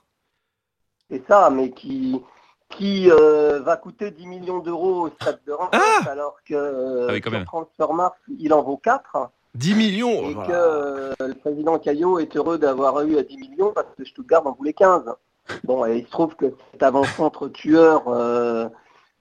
C'est 1.09 1.23
ça, 1.27 1.49
mais 1.49 1.71
qui 1.71 2.21
qui 2.69 3.09
euh, 3.09 3.61
va 3.61 3.77
coûter 3.77 4.11
10 4.11 4.25
millions 4.25 4.59
d'euros 4.59 5.07
au 5.07 5.09
stade 5.09 5.39
de 5.45 5.53
Reims, 5.53 5.69
ah 5.71 6.09
alors 6.09 6.35
que 6.45 6.53
euh, 6.53 7.07
ah 7.09 8.11
il 8.39 8.53
en 8.53 8.61
vaut 8.61 8.77
4. 8.77 9.29
10 9.55 9.75
millions 9.75 10.29
Et 10.29 10.33
que 10.33 10.51
euh, 10.51 11.13
le 11.19 11.33
président 11.33 11.79
Caillot 11.79 12.19
est 12.19 12.35
heureux 12.35 12.57
d'avoir 12.57 13.01
eu 13.01 13.17
à 13.17 13.23
10 13.23 13.37
millions 13.37 13.71
parce 13.73 13.87
que 13.97 14.03
Stuttgart 14.05 14.45
en 14.45 14.51
voulait 14.51 14.73
15. 14.73 15.03
Bon, 15.63 15.85
et 15.85 15.97
il 15.97 16.05
se 16.05 16.11
trouve 16.11 16.35
que 16.35 16.53
cet 16.71 16.83
avant-centre 16.83 17.47
tueur, 17.49 18.03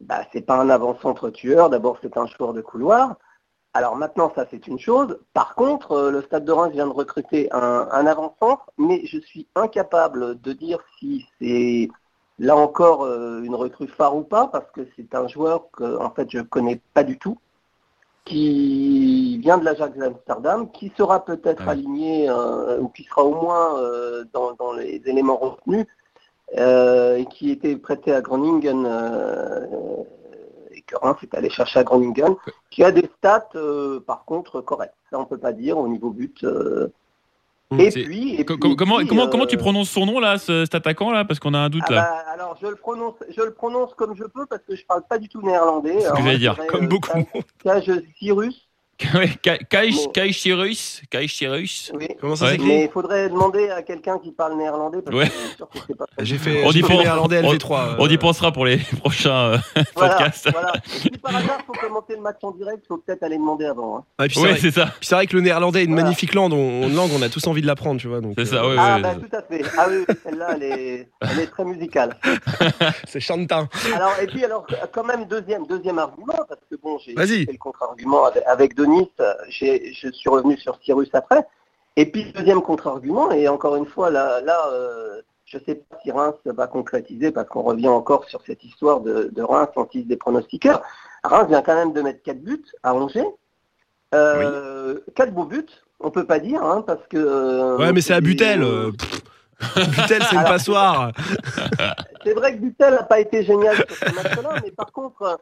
bah, 0.00 0.20
c'est 0.32 0.43
pas 0.43 0.58
un 0.58 0.70
avant-centre 0.70 1.31
tueur, 1.31 1.70
d'abord 1.70 1.99
c'est 2.02 2.17
un 2.17 2.26
joueur 2.26 2.52
de 2.52 2.61
couloir. 2.61 3.17
Alors 3.75 3.96
maintenant, 3.96 4.32
ça 4.34 4.46
c'est 4.50 4.67
une 4.67 4.78
chose. 4.78 5.19
Par 5.34 5.55
contre, 5.55 6.11
le 6.11 6.23
Stade 6.23 6.44
de 6.44 6.52
Reims 6.52 6.73
vient 6.73 6.87
de 6.87 6.93
recruter 6.93 7.52
un, 7.52 7.88
un 7.90 8.06
avant-centre, 8.06 8.70
mais 8.78 9.05
je 9.06 9.19
suis 9.19 9.46
incapable 9.55 10.40
de 10.40 10.52
dire 10.52 10.78
si 10.99 11.26
c'est 11.40 11.90
Là 12.38 12.55
encore, 12.55 13.05
euh, 13.05 13.40
une 13.43 13.55
recrue 13.55 13.88
phare 13.88 14.14
ou 14.14 14.22
pas, 14.22 14.46
parce 14.49 14.70
que 14.72 14.82
c'est 14.96 15.14
un 15.14 15.26
joueur 15.26 15.70
que 15.70 15.99
en 15.99 16.11
fait 16.11 16.31
je 16.31 16.38
ne 16.38 16.43
connais 16.43 16.81
pas 16.93 17.02
du 17.02 17.19
tout, 17.19 17.38
qui 18.26 19.38
vient 19.38 19.56
de 19.56 19.64
l'Ajax 19.64 19.96
d'Amsterdam, 19.96 20.70
qui 20.70 20.93
sera 20.99 21.25
peut-être 21.25 21.67
aligné 21.67 22.29
euh, 22.29 22.79
ou 22.79 22.88
qui 22.88 23.05
sera 23.05 23.25
au 23.25 23.40
moins 23.40 23.81
euh, 23.81 24.25
dans, 24.34 24.72
les 24.75 25.00
éléments 25.06 25.37
retenus, 25.37 25.87
et 26.54 27.26
qui 27.31 27.50
était 27.50 27.76
prêté 27.76 28.12
à 28.12 28.20
Groningen 28.20 28.87
et 30.70 30.82
que 30.82 30.96
Reims 30.96 31.19
est 31.22 31.34
allé 31.34 31.50
chercher 31.50 31.81
à 31.81 31.84
Groningen, 31.84 32.37
qui 32.70 32.84
a 32.84 32.93
des 32.93 33.08
stats 33.19 33.50
par 34.06 34.25
contre 34.25 34.60
correctes. 34.60 34.94
Ça 35.10 35.19
on 35.19 35.25
peut 35.25 35.38
pas 35.38 35.52
dire 35.52 35.78
au 35.78 35.88
niveau 35.88 36.10
but. 36.10 36.44
Mm. 37.70 37.81
Et 37.81 37.90
puis, 37.90 38.44
comment, 38.44 39.04
comment, 39.04 39.28
comment 39.28 39.46
tu 39.46 39.56
euh, 39.56 39.58
prononces 39.58 39.90
son 39.90 40.06
nom 40.06 40.20
là, 40.20 40.38
cet 40.38 40.75
attaquant 40.75 41.10
là, 41.10 41.25
parce 41.25 41.40
qu'on 41.40 41.52
a 41.52 41.58
un 41.58 41.69
doute 41.69 41.82
ah 41.88 41.93
là. 41.93 42.00
Bah, 42.00 42.32
alors 42.32 42.56
je 42.62 42.69
le 42.69 42.76
prononce, 42.76 43.16
je 43.37 43.43
le 43.43 43.52
prononce 43.52 43.93
comme 43.94 44.14
je 44.14 44.22
peux 44.22 44.46
parce 44.46 44.62
que 44.62 44.76
je 44.76 44.87
parle 44.87 45.02
pas 45.08 45.19
du 45.19 45.28
tout 45.28 45.43
néerlandais. 45.43 46.00
Ce 46.00 46.12
que 46.12 46.22
j'allais 46.22 46.38
dire. 46.38 46.56
Comme 46.69 46.84
euh, 46.84 46.88
beaucoup. 46.88 47.26
Cage 47.64 47.90
Cyrus. 48.19 48.65
Kaishirus. 50.12 51.02
Oui. 51.94 52.08
Comment 52.19 52.37
ça 52.37 52.50
s'écrit 52.50 52.66
Mais 52.66 52.84
il 52.84 52.90
faudrait 52.90 53.28
demander 53.28 53.69
à 53.69 53.82
quelqu'un 53.82 54.19
qui 54.19 54.32
parle 54.32 54.56
néerlandais. 54.56 55.02
Parce 55.02 55.16
ouais. 55.16 55.31
que 55.87 55.93
pas 55.93 56.06
J'ai 56.19 56.38
fait, 56.38 56.64
on 56.64 56.70
y 56.70 56.82
néerlandais 56.82 57.43
LV3. 57.43 57.96
On, 57.98 58.04
on, 58.04 58.08
y 58.08 58.14
euh. 58.14 58.19
pensera 58.19 58.52
pour 58.52 58.64
les 58.64 58.78
prochains 59.00 59.52
euh, 59.52 59.58
podcasts. 59.94 60.50
Voilà. 60.50 60.72
Si 60.87 61.10
par 61.10 61.37
hasard, 61.37 61.58
il 61.60 61.64
faut 61.66 61.72
commenter 61.72 62.16
le 62.16 62.22
match 62.22 62.38
en 62.43 62.52
direct, 62.52 62.84
il 62.84 62.87
faut 62.88 62.96
peut-être 62.96 63.22
aller 63.22 63.37
demander 63.37 63.66
avant. 63.66 63.98
Hein. 63.98 64.04
Ah, 64.19 64.25
oui, 64.25 64.56
c'est 64.58 64.70
ça. 64.70 64.94
c'est 65.02 65.14
vrai 65.14 65.26
que 65.26 65.37
le 65.37 65.43
néerlandais 65.43 65.82
est 65.82 65.87
une 65.87 65.94
magnifique 65.94 66.32
langue, 66.32 66.54
on, 66.54 66.88
langue, 66.88 67.10
on 67.14 67.22
a 67.22 67.28
tous 67.28 67.46
envie 67.46 67.62
de 67.62 67.66
l'apprendre, 67.66 68.00
tu 68.00 68.08
vois. 68.08 68.20
C'est 68.38 68.46
ça, 68.46 68.66
oui. 68.66 68.76
Ah, 68.78 68.98
bah, 68.98 69.14
tout 69.14 69.37
à 69.37 69.43
fait. 69.43 69.62
Ah 69.76 69.87
oui, 69.90 70.04
celle-là, 70.25 70.52
elle 70.54 70.62
est, 70.62 71.08
elle 71.20 71.40
est 71.40 71.46
très 71.46 71.64
musicale. 71.64 72.16
c'est 73.06 73.20
chantant. 73.20 73.69
Alors, 73.94 74.12
et 74.22 74.26
puis, 74.26 74.44
alors, 74.44 74.66
quand 74.93 75.04
même, 75.04 75.26
deuxième, 75.26 75.66
deuxième 75.66 75.98
argument, 75.98 76.38
parce 76.48 76.60
que 76.70 76.76
bon, 76.82 76.98
j'ai 76.98 77.14
fait 77.14 77.52
le 77.52 77.58
contre-argument 77.58 78.26
avec, 78.26 78.43
avec 78.46 78.75
Denis. 78.86 79.10
J'ai 79.48 79.92
je 79.92 80.10
suis 80.10 80.30
revenu 80.30 80.56
sur 80.58 80.78
Cyrus 80.82 81.10
après. 81.12 81.46
Et 81.96 82.06
puis, 82.06 82.32
deuxième 82.32 82.60
contre-argument, 82.60 83.30
et 83.32 83.48
encore 83.48 83.76
une 83.76 83.86
fois, 83.86 84.10
là, 84.10 84.40
là 84.42 84.68
euh, 84.70 85.22
je 85.46 85.56
ne 85.56 85.62
sais 85.64 85.74
pas 85.76 85.96
si 86.02 86.10
Reims 86.10 86.34
va 86.44 86.66
concrétiser, 86.66 87.30
parce 87.30 87.48
qu'on 87.48 87.62
revient 87.62 87.88
encore 87.88 88.28
sur 88.28 88.42
cette 88.46 88.62
histoire 88.64 89.00
de, 89.00 89.30
de 89.32 89.42
Reims 89.42 89.70
anti 89.76 90.04
des 90.04 90.16
pronostiqueurs. 90.16 90.82
Reims 91.24 91.48
vient 91.48 91.62
quand 91.62 91.74
même 91.74 91.92
de 91.92 92.02
mettre 92.02 92.22
4 92.22 92.42
buts 92.42 92.64
à 92.82 92.94
Angers. 92.94 93.26
Euh, 94.14 94.98
4 95.14 95.32
beaux 95.32 95.44
buts, 95.44 95.66
on 96.00 96.10
peut 96.10 96.26
pas 96.26 96.38
dire, 96.38 96.62
hein, 96.62 96.84
parce 96.86 97.06
que... 97.08 97.16
Euh, 97.16 97.78
ouais, 97.78 97.92
mais 97.92 98.02
c'est 98.02 98.14
à 98.14 98.20
Butel 98.20 98.62
euh, 98.62 98.92
Butel, 99.76 100.23
c'est 100.23 100.37
une 100.37 100.44
passoire. 100.44 101.12
c'est 102.23 102.35
vrai 102.35 102.55
que 102.55 102.61
Butel 102.61 102.94
n'a 102.94 103.03
pas 103.05 103.20
été 103.20 103.43
génial 103.43 103.76
sur 103.76 103.91
ce 103.91 104.14
match-là, 104.14 104.61
mais 104.62 104.70
par 104.70 104.93
contre, 104.93 105.38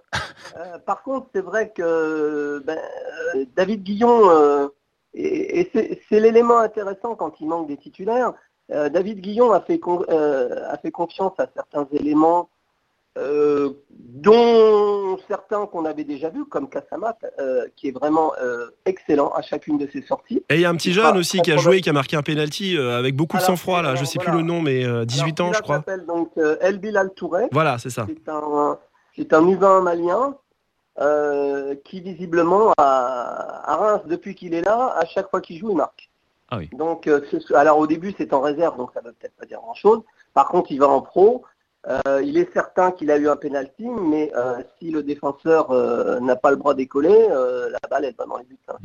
euh, 0.57 0.79
par 0.87 1.03
contre, 1.03 1.27
c'est 1.35 1.41
vrai 1.41 1.71
que 1.71 2.63
ben, 2.65 2.79
euh, 3.35 3.45
David 3.57 3.83
Guillon, 3.83 4.31
euh, 4.31 4.69
et, 5.15 5.69
c'est 6.09 6.21
l'élément 6.21 6.59
intéressant 6.59 7.17
quand 7.17 7.41
il 7.41 7.49
manque 7.49 7.69
des 7.69 7.77
titulaires. 7.77 8.33
David 8.71 9.21
Guillon 9.21 9.53
a 9.53 9.61
fait, 9.61 9.79
a 10.09 10.79
fait 10.79 10.91
confiance 10.91 11.35
à 11.39 11.47
certains 11.55 11.87
éléments 11.93 12.49
euh, 13.17 13.71
dont 13.91 15.19
certains 15.29 15.67
qu'on 15.67 15.85
avait 15.85 16.03
déjà 16.03 16.31
vus, 16.31 16.47
comme 16.47 16.69
Kassamat, 16.69 17.17
euh, 17.39 17.67
qui 17.77 17.89
est 17.89 17.93
vraiment 17.93 18.33
euh, 18.43 18.67
excellent 18.87 19.31
à 19.31 19.43
chacune 19.43 19.79
de 19.79 19.89
ses 19.93 20.03
sorties. 20.03 20.43
Et 20.49 20.57
il 20.57 20.61
y 20.61 20.65
a 20.65 20.71
un 20.71 20.75
petit 20.75 20.93
jeune 20.93 21.17
aussi 21.17 21.41
qui 21.41 21.53
a 21.53 21.57
joué, 21.57 21.81
qui 21.81 21.91
a 21.91 21.93
marqué 21.93 22.17
un 22.17 22.23
penalty 22.23 22.77
avec 22.77 23.15
beaucoup 23.15 23.37
de 23.37 23.43
sang-froid, 23.43 23.83
là, 23.83 23.95
je 23.95 24.01
ne 24.01 24.07
sais 24.07 24.19
plus 24.19 24.33
le 24.33 24.43
nom, 24.43 24.61
mais 24.61 24.85
18 25.07 25.41
ans, 25.41 25.53
je 25.53 25.61
crois. 25.61 25.77
s'appelle 25.77 26.07
donc 26.07 26.33
El 26.61 26.79
Bilal 26.79 27.13
Touré. 27.15 27.47
Voilà, 27.53 27.79
c'est 27.79 27.91
ça. 27.91 28.07
C'est 28.09 28.29
un, 28.29 28.79
c'est 29.17 29.33
un 29.33 29.43
U20 29.43 29.83
malien. 29.83 30.37
qui 31.85 32.01
visiblement 32.01 32.73
à, 32.79 33.77
Reims 33.77 34.03
depuis 34.07 34.35
qu'il 34.35 34.55
est 34.55 34.63
là, 34.63 34.95
à 34.99 35.05
chaque 35.07 35.31
fois 35.31 35.41
qu'il 35.41 35.59
joue, 35.59 35.71
il 35.71 35.77
marque. 35.77 36.11
Ah 36.51 36.59
oui. 36.59 36.69
Donc, 36.73 37.09
alors 37.55 37.79
au 37.79 37.87
début 37.87 38.13
c'est 38.19 38.33
en 38.33 38.41
réserve, 38.41 38.77
donc 38.77 38.91
ça 38.93 39.01
ne 39.03 39.07
veut 39.07 39.15
peut-être 39.19 39.37
pas 39.37 39.47
dire 39.47 39.61
grand-chose. 39.61 40.03
Par 40.35 40.49
contre, 40.49 40.73
il 40.73 40.79
va 40.79 40.89
en 40.89 41.01
pro. 41.01 41.45
Euh, 41.87 42.23
il 42.25 42.39
est 42.39 42.51
certain 42.53 42.93
qu'il 42.93 43.11
a 43.11 43.19
eu 43.19 43.29
un 43.29 43.37
penalty, 43.37 43.87
mais 43.87 44.33
euh, 44.35 44.63
si 44.79 44.91
le 44.91 45.03
défenseur 45.03 45.71
euh, 45.71 46.19
n'a 46.21 46.37
pas 46.37 46.51
le 46.51 46.57
bras 46.57 46.75
décollé, 46.75 47.13
la 47.29 47.89
balle 47.91 48.07
est 48.07 48.13
pas 48.13 48.27
dans 48.27 48.39
les 48.39 48.45
buts. 48.45 48.59
Hein. 48.69 48.77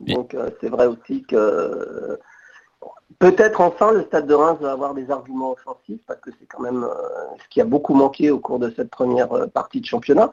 Mm. 0.00 0.12
Donc 0.12 0.36
c'est 0.60 0.68
vrai 0.68 0.86
aussi 0.86 1.22
que 1.22 2.18
peut-être 3.18 3.60
enfin 3.60 3.92
le 3.92 4.02
Stade 4.02 4.26
de 4.26 4.34
Reims 4.34 4.58
va 4.60 4.72
avoir 4.72 4.92
des 4.94 5.10
arguments 5.10 5.52
offensifs 5.52 6.02
parce 6.06 6.20
que 6.20 6.30
c'est 6.38 6.46
quand 6.46 6.60
même 6.60 6.86
ce 7.42 7.48
qui 7.48 7.60
a 7.60 7.64
beaucoup 7.64 7.94
manqué 7.94 8.30
au 8.30 8.38
cours 8.38 8.58
de 8.58 8.72
cette 8.76 8.90
première 8.90 9.48
partie 9.50 9.80
de 9.80 9.86
championnat. 9.86 10.30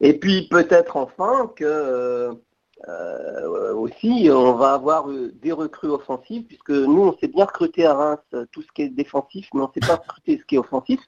Et 0.00 0.18
puis 0.18 0.48
peut-être 0.48 0.96
enfin 0.96 1.52
que 1.54 2.36
aussi 3.76 4.28
on 4.32 4.54
va 4.54 4.72
avoir 4.72 5.06
des 5.08 5.52
recrues 5.52 5.90
offensives 5.90 6.42
puisque 6.42 6.70
nous 6.70 7.02
on 7.02 7.16
s'est 7.18 7.28
bien 7.28 7.44
recruté 7.44 7.86
à 7.86 7.94
Reims 7.94 8.46
tout 8.50 8.62
ce 8.62 8.72
qui 8.74 8.82
est 8.82 8.88
défensif, 8.88 9.46
mais 9.54 9.60
on 9.60 9.68
ne 9.68 9.72
s'est 9.80 9.86
pas 9.86 9.96
recruté 9.96 10.38
ce 10.38 10.44
qui 10.44 10.56
est 10.56 10.58
offensif 10.58 11.00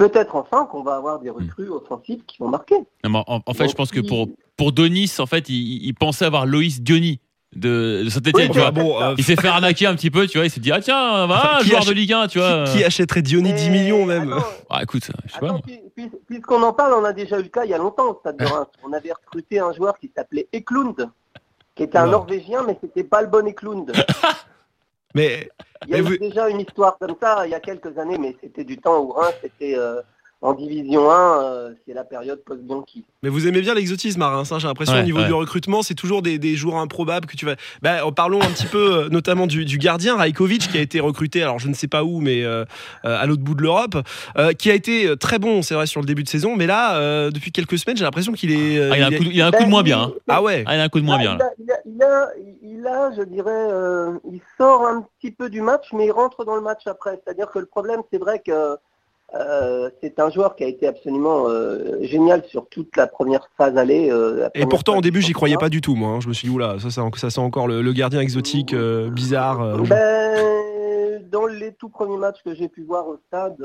peut-être 0.00 0.34
enfin 0.34 0.64
qu'on 0.64 0.82
va 0.82 0.96
avoir 0.96 1.20
des 1.20 1.30
hmm. 1.30 1.34
recrues 1.34 1.68
offensives 1.68 2.24
qui 2.26 2.38
vont 2.38 2.48
marquer. 2.48 2.76
en, 3.04 3.54
fait, 3.54 3.68
je 3.68 3.74
pense 3.74 3.90
que 3.90 4.00
pour, 4.00 4.28
pour 4.56 4.72
Donis, 4.72 5.12
en 5.18 5.26
fait, 5.26 5.48
il, 5.50 5.92
pensait 5.92 6.24
avoir 6.24 6.46
Loïs 6.46 6.80
Diony 6.80 7.20
de, 7.54 8.06
Saint-Etienne, 8.08 8.50
tu 8.50 8.58
vois. 8.58 8.72
Euh, 9.10 9.14
il 9.18 9.24
s'est 9.24 9.36
fait 9.36 9.48
arnaquer 9.48 9.86
un 9.86 9.94
petit 9.94 10.10
peu, 10.10 10.26
tu 10.26 10.38
vois. 10.38 10.46
Il 10.46 10.50
s'est 10.50 10.60
dit, 10.60 10.72
ah 10.72 10.80
tiens, 10.80 11.26
va, 11.26 11.58
un 11.58 11.60
joueur 11.60 11.84
de 11.84 11.92
Ligue 11.92 12.14
1, 12.14 12.28
tu 12.28 12.38
vois. 12.38 12.64
Qui, 12.64 12.82
achèterait 12.82 13.20
Diony 13.20 13.52
10 13.52 13.70
millions 13.70 14.06
même 14.06 14.34
ah, 14.70 14.82
écoute, 14.82 15.04
je 15.26 15.32
sais 15.32 15.40
pas. 15.40 15.60
Puisqu'on 16.26 16.62
en 16.62 16.72
parle, 16.72 16.94
on 16.94 17.04
a 17.04 17.12
déjà 17.12 17.38
eu 17.38 17.42
le 17.42 17.48
cas 17.48 17.64
il 17.64 17.70
y 17.70 17.74
a 17.74 17.78
longtemps 17.78 18.10
au 18.10 18.14
Stade 18.20 18.38
de 18.38 18.46
Reims. 18.46 18.68
On 18.82 18.92
avait 18.94 19.12
recruté 19.12 19.58
un 19.58 19.72
joueur 19.74 19.98
qui 19.98 20.10
s'appelait 20.16 20.48
Eklund, 20.52 21.10
qui 21.74 21.82
était 21.82 21.98
un 21.98 22.06
Norvégien, 22.06 22.62
mais 22.66 22.78
c'était 22.80 23.04
pas 23.04 23.20
le 23.20 23.28
bon 23.28 23.46
Eklund. 23.46 23.92
mais 25.14 25.48
il 25.86 25.90
y 25.90 25.94
a 25.94 25.98
eu 26.00 26.18
déjà 26.18 26.48
une 26.48 26.60
histoire 26.60 26.98
comme 26.98 27.16
ça 27.20 27.46
il 27.46 27.50
y 27.50 27.54
a 27.54 27.60
quelques 27.60 27.96
années, 27.98 28.18
mais 28.18 28.36
c'était 28.40 28.64
du 28.64 28.78
temps 28.78 29.00
où 29.00 29.12
Reims 29.12 29.34
était, 29.42 29.76
euh, 29.76 30.02
en 30.42 30.54
Division 30.54 31.10
1, 31.10 31.42
euh, 31.42 31.74
c'est 31.86 31.92
la 31.92 32.04
période 32.04 32.42
post-Bianchi. 32.44 33.04
Mais 33.22 33.28
vous 33.28 33.46
aimez 33.46 33.60
bien 33.60 33.74
l'exotisme, 33.74 34.20
Marin, 34.20 34.42
hein, 34.50 34.58
j'ai 34.58 34.66
l'impression 34.66 34.98
au 34.98 35.02
niveau 35.02 35.22
du 35.22 35.32
recrutement, 35.34 35.82
c'est 35.82 35.94
toujours 35.94 36.22
des, 36.22 36.38
des, 36.38 36.56
joueurs 36.56 36.78
improbables 36.78 37.26
que 37.26 37.36
tu 37.36 37.44
vas. 37.44 37.56
Bah, 37.82 38.06
en 38.06 38.12
parlons 38.12 38.40
un 38.40 38.48
petit 38.48 38.66
peu, 38.66 39.04
euh, 39.04 39.08
notamment 39.10 39.46
du, 39.46 39.66
du, 39.66 39.76
gardien 39.76 40.16
Rajkovic 40.16 40.70
qui 40.70 40.78
a 40.78 40.80
été 40.80 40.98
recruté, 40.98 41.42
alors 41.42 41.58
je 41.58 41.68
ne 41.68 41.74
sais 41.74 41.88
pas 41.88 42.04
où, 42.04 42.20
mais 42.20 42.42
euh, 42.42 42.64
à 43.04 43.26
l'autre 43.26 43.42
bout 43.42 43.54
de 43.54 43.62
l'Europe, 43.62 43.96
qui 44.58 44.70
a 44.70 44.74
été 44.74 45.14
très 45.18 45.38
bon, 45.38 45.60
c'est 45.60 45.74
vrai, 45.74 45.86
sur 45.86 46.00
le 46.00 46.06
début 46.06 46.22
de 46.22 46.28
saison, 46.28 46.56
mais 46.56 46.66
là, 46.66 47.30
depuis 47.30 47.52
quelques 47.52 47.78
semaines, 47.78 47.96
j'ai 47.96 48.04
l'impression 48.04 48.32
qu'il 48.32 48.52
est. 48.52 48.80
Ah, 48.80 48.96
il, 48.96 49.02
a 49.02 49.06
un 49.06 49.10
coup, 49.10 49.24
il, 49.24 49.42
a 49.42 49.46
un 49.46 49.50
coup, 49.50 49.64
de 49.64 49.68
moins 49.68 49.82
bien. 49.82 50.02
Hein. 50.02 50.12
Ah 50.28 50.42
ouais. 50.42 50.64
Ah, 50.66 50.76
il 50.76 50.80
a 50.80 50.84
un 50.84 50.88
coup 50.88 51.00
de 51.00 51.04
moins 51.04 51.18
bien. 51.18 51.38
Il 51.86 52.02
a, 52.02 52.28
il, 52.62 52.86
a, 52.86 53.10
je 53.16 53.22
dirais, 53.22 54.20
il 54.30 54.40
sort 54.56 54.86
un 54.86 55.06
petit 55.18 55.30
peu 55.30 55.50
du 55.50 55.60
match, 55.60 55.88
mais 55.92 56.06
il 56.06 56.12
rentre 56.12 56.44
dans 56.44 56.56
le 56.56 56.62
match 56.62 56.86
après. 56.86 57.20
C'est-à-dire 57.22 57.50
que 57.50 57.58
le 57.58 57.66
problème, 57.66 58.00
c'est 58.10 58.18
vrai 58.18 58.40
que 58.44 58.76
euh, 59.34 59.90
c'est 60.02 60.18
un 60.18 60.28
joueur 60.28 60.56
qui 60.56 60.64
a 60.64 60.66
été 60.66 60.88
absolument 60.88 61.44
euh, 61.46 62.02
génial 62.02 62.44
sur 62.46 62.68
toute 62.68 62.96
la 62.96 63.06
première 63.06 63.48
phase 63.56 63.76
allée. 63.76 64.10
Euh, 64.10 64.48
et 64.54 64.66
pourtant, 64.66 64.98
au 64.98 65.00
début, 65.00 65.22
j'y 65.22 65.32
croyais 65.32 65.56
pas 65.56 65.68
du 65.68 65.80
tout, 65.80 65.94
moi. 65.94 66.10
Hein. 66.10 66.20
Je 66.20 66.28
me 66.28 66.32
suis 66.32 66.48
dit, 66.48 66.54
oula, 66.54 66.78
ça, 66.80 66.90
ça, 66.90 67.04
ça 67.14 67.30
sent 67.30 67.40
encore 67.40 67.68
le, 67.68 67.92
gardien 67.92 68.20
exotique 68.20 68.74
bizarre. 68.74 69.78
Ben, 69.82 71.22
dans 71.30 71.46
les 71.46 71.72
tout 71.74 71.88
premiers 71.88 72.16
matchs 72.16 72.42
que 72.44 72.54
j'ai 72.54 72.68
pu 72.68 72.82
voir 72.82 73.06
au 73.06 73.18
stade, 73.28 73.56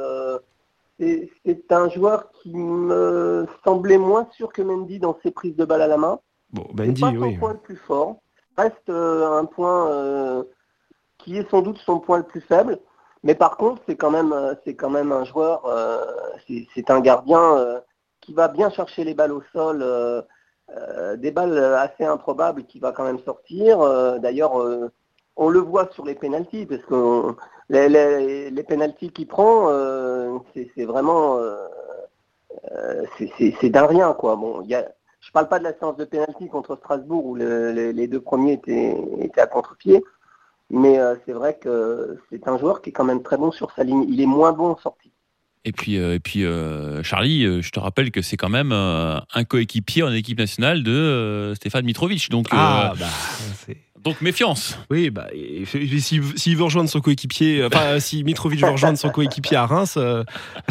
c'est 1.00 1.72
un 1.72 1.90
joueur 1.90 2.30
qui 2.42 2.54
me 2.54 3.48
semblait 3.64 3.98
moins 3.98 4.28
sûr 4.36 4.54
que 4.54 4.62
Mendy 4.62 5.00
dans 5.00 5.18
ses 5.24 5.32
prises 5.32 5.56
de 5.56 5.66
balle 5.66 5.82
à 5.82 5.88
la 5.88 5.98
main. 5.98 6.20
Bon, 6.52 6.68
Mendy, 6.76 7.02
pas 7.02 7.12
son 7.12 7.34
point 7.36 7.54
le 7.54 7.60
plus 7.60 7.78
fort. 7.88 8.18
Reste 8.58 8.90
un 8.90 9.46
point 9.46 10.46
qui 11.18 11.38
est 11.38 11.50
sans 11.50 11.62
doute 11.62 11.80
son 11.86 12.00
point 12.00 12.20
le 12.20 12.24
plus 12.24 12.42
faible. 12.42 12.80
Mais 13.26 13.34
par 13.34 13.58
contre, 13.58 13.82
c'est 13.88 13.96
quand 13.96 14.12
même, 14.12 14.32
euh, 14.32 14.54
c'est 14.64 14.76
quand 14.76 14.92
même 14.92 15.12
un 15.12 15.26
joueur, 15.26 15.66
euh, 15.66 15.98
c'est 16.76 16.92
un 16.92 17.02
gardien 17.02 17.58
euh, 17.58 17.80
qui 18.22 18.34
va 18.34 18.48
bien 18.48 18.70
chercher 18.70 19.04
les 19.04 19.16
balles 19.16 19.34
au 19.34 19.42
sol, 19.52 19.84
des 21.18 21.32
balles 21.32 21.58
assez 21.58 22.06
improbables 22.06 22.66
qui 22.66 22.80
va 22.80 22.92
quand 22.92 23.04
même 23.04 23.20
sortir. 23.20 23.80
D'ailleurs, 24.20 24.54
on 25.36 25.50
le 25.50 25.60
voit 25.60 25.90
sur 25.92 26.06
les 26.06 26.16
pénalties, 26.16 26.66
parce 26.66 26.82
que 26.84 27.36
les, 27.70 28.64
pénalties 28.64 29.12
qu'il 29.12 29.28
prend, 29.28 29.70
c'est 30.56 30.86
vraiment, 30.86 31.40
c'est 33.28 33.70
d'un 33.70 33.86
rien 33.86 34.14
quoi. 34.14 34.36
Bon, 34.38 34.64
y 34.64 34.74
a, 34.74 34.88
je 35.20 35.32
parle 35.32 35.48
pas 35.48 35.60
de 35.60 35.66
la 35.66 35.78
séance 35.78 35.98
de 35.98 36.06
pénalty 36.06 36.48
contre 36.48 36.76
Strasbourg 36.78 37.26
où 37.26 37.36
les 37.36 38.08
deux 38.08 38.22
premiers 38.22 38.54
étaient, 38.54 38.96
étaient 39.20 39.42
à 39.42 39.48
contre-pied. 39.48 40.04
Mais 40.72 40.98
euh, 40.98 41.16
c'est 41.26 41.34
vrai 41.34 41.58
que 41.62 42.20
c'est 42.32 42.48
un 42.48 42.58
joueur 42.58 42.82
qui 42.82 42.90
est 42.90 42.94
quand 42.94 43.04
même 43.04 43.22
très 43.22 43.38
bon 43.38 43.52
sur 43.52 43.72
sa 43.72 43.84
ligne. 43.84 44.06
Il 44.10 44.20
est 44.20 44.26
moins 44.26 44.52
bon 44.52 44.72
en 44.72 44.78
sortie. 44.78 45.12
Et 45.64 45.72
puis, 45.72 45.98
euh, 45.98 46.16
et 46.16 46.20
puis 46.20 46.44
euh, 46.44 47.02
Charlie, 47.02 47.62
je 47.62 47.70
te 47.72 47.80
rappelle 47.80 48.12
que 48.12 48.22
c'est 48.22 48.38
quand 48.38 48.50
même 48.50 48.72
un 48.72 49.44
coéquipier 49.48 50.04
en 50.04 50.12
équipe 50.12 50.38
nationale 50.38 50.84
de 50.84 51.54
Stéphane 51.56 51.86
Mitrovic. 51.86 52.30
Donc, 52.30 52.48
ah, 52.52 52.94
bah, 53.00 53.06
donc 54.00 54.22
méfiance. 54.22 54.78
Oui, 54.92 55.10
bah, 55.10 55.28
s'il 55.66 56.58
veut 56.58 56.64
rejoindre 56.64 56.90
son 56.90 57.02
coéquipier, 57.02 57.66
enfin, 57.66 58.00
si 58.00 58.24
Mitrovic 58.24 58.62
veut 58.62 58.70
rejoindre 58.72 58.98
son 58.98 59.10
coéquipier 59.10 59.58
à 59.58 59.66
Reims, 59.66 59.98